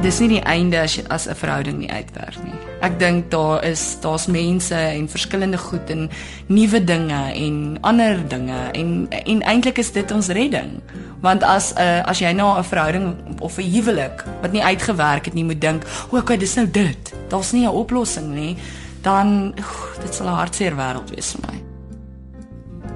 Dis 0.05 0.19
nie 0.21 0.29
die 0.29 0.43
einde 0.45 0.81
as 0.81 0.99
as 1.09 1.27
'n 1.29 1.35
verhouding 1.35 1.79
nie 1.79 1.91
uitwerk 1.91 2.37
nie. 2.45 2.53
Ek 2.81 2.99
dink 2.99 3.31
daar 3.31 3.65
is 3.65 3.97
daar's 4.01 4.27
mense 4.27 4.75
en 4.75 5.09
verskillende 5.09 5.59
goed 5.59 5.91
en 5.91 6.11
nuwe 6.47 6.85
dinge 6.85 7.33
en 7.33 7.79
ander 7.81 8.29
dinge 8.29 8.69
en 8.73 9.07
en 9.09 9.43
eintlik 9.43 9.79
is 9.79 9.93
dit 9.93 10.11
ons 10.11 10.29
redding. 10.29 10.83
Want 11.25 11.43
as 11.43 11.73
'n 11.73 11.81
uh, 11.81 12.05
as 12.05 12.21
jy 12.21 12.33
na 12.37 12.59
'n 12.61 12.65
verhouding 12.65 13.07
of 13.41 13.57
'n 13.59 13.71
huwelik 13.75 14.25
wat 14.43 14.53
nie 14.53 14.63
uitgewerk 14.63 15.25
het 15.25 15.35
nie 15.35 15.45
moet 15.45 15.61
dink, 15.61 15.83
"O, 16.11 16.19
okay, 16.19 16.37
dis 16.37 16.55
nou 16.55 16.71
dit. 16.71 17.13
Daar's 17.29 17.53
nie 17.53 17.65
'n 17.65 17.73
oplossing 17.73 18.35
nie." 18.35 18.57
Dan 19.03 19.55
oef, 19.59 19.99
dit 20.03 20.15
sal 20.15 20.27
'n 20.27 20.37
hartseer 20.37 20.77
wêreld 20.77 21.11
wees 21.11 21.33
vir 21.33 21.41
my. 21.49 21.57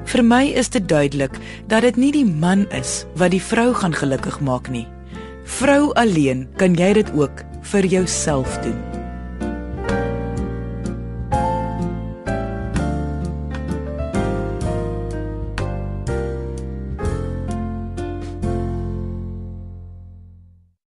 Vir 0.05 0.25
my 0.25 0.45
is 0.45 0.69
dit 0.69 0.88
duidelik 0.88 1.38
dat 1.67 1.83
dit 1.83 1.97
nie 1.97 2.12
die 2.12 2.27
man 2.27 2.71
is 2.71 3.05
wat 3.14 3.31
die 3.31 3.43
vrou 3.43 3.75
gaan 3.75 3.95
gelukkig 3.95 4.41
maak 4.41 4.69
nie. 4.69 4.87
Vrou 5.45 5.93
alleen 5.95 6.49
kan 6.57 6.75
jy 6.75 6.93
dit 6.93 7.12
ook 7.12 7.45
vir 7.62 7.85
jouself 7.87 8.59
doen. 8.64 8.97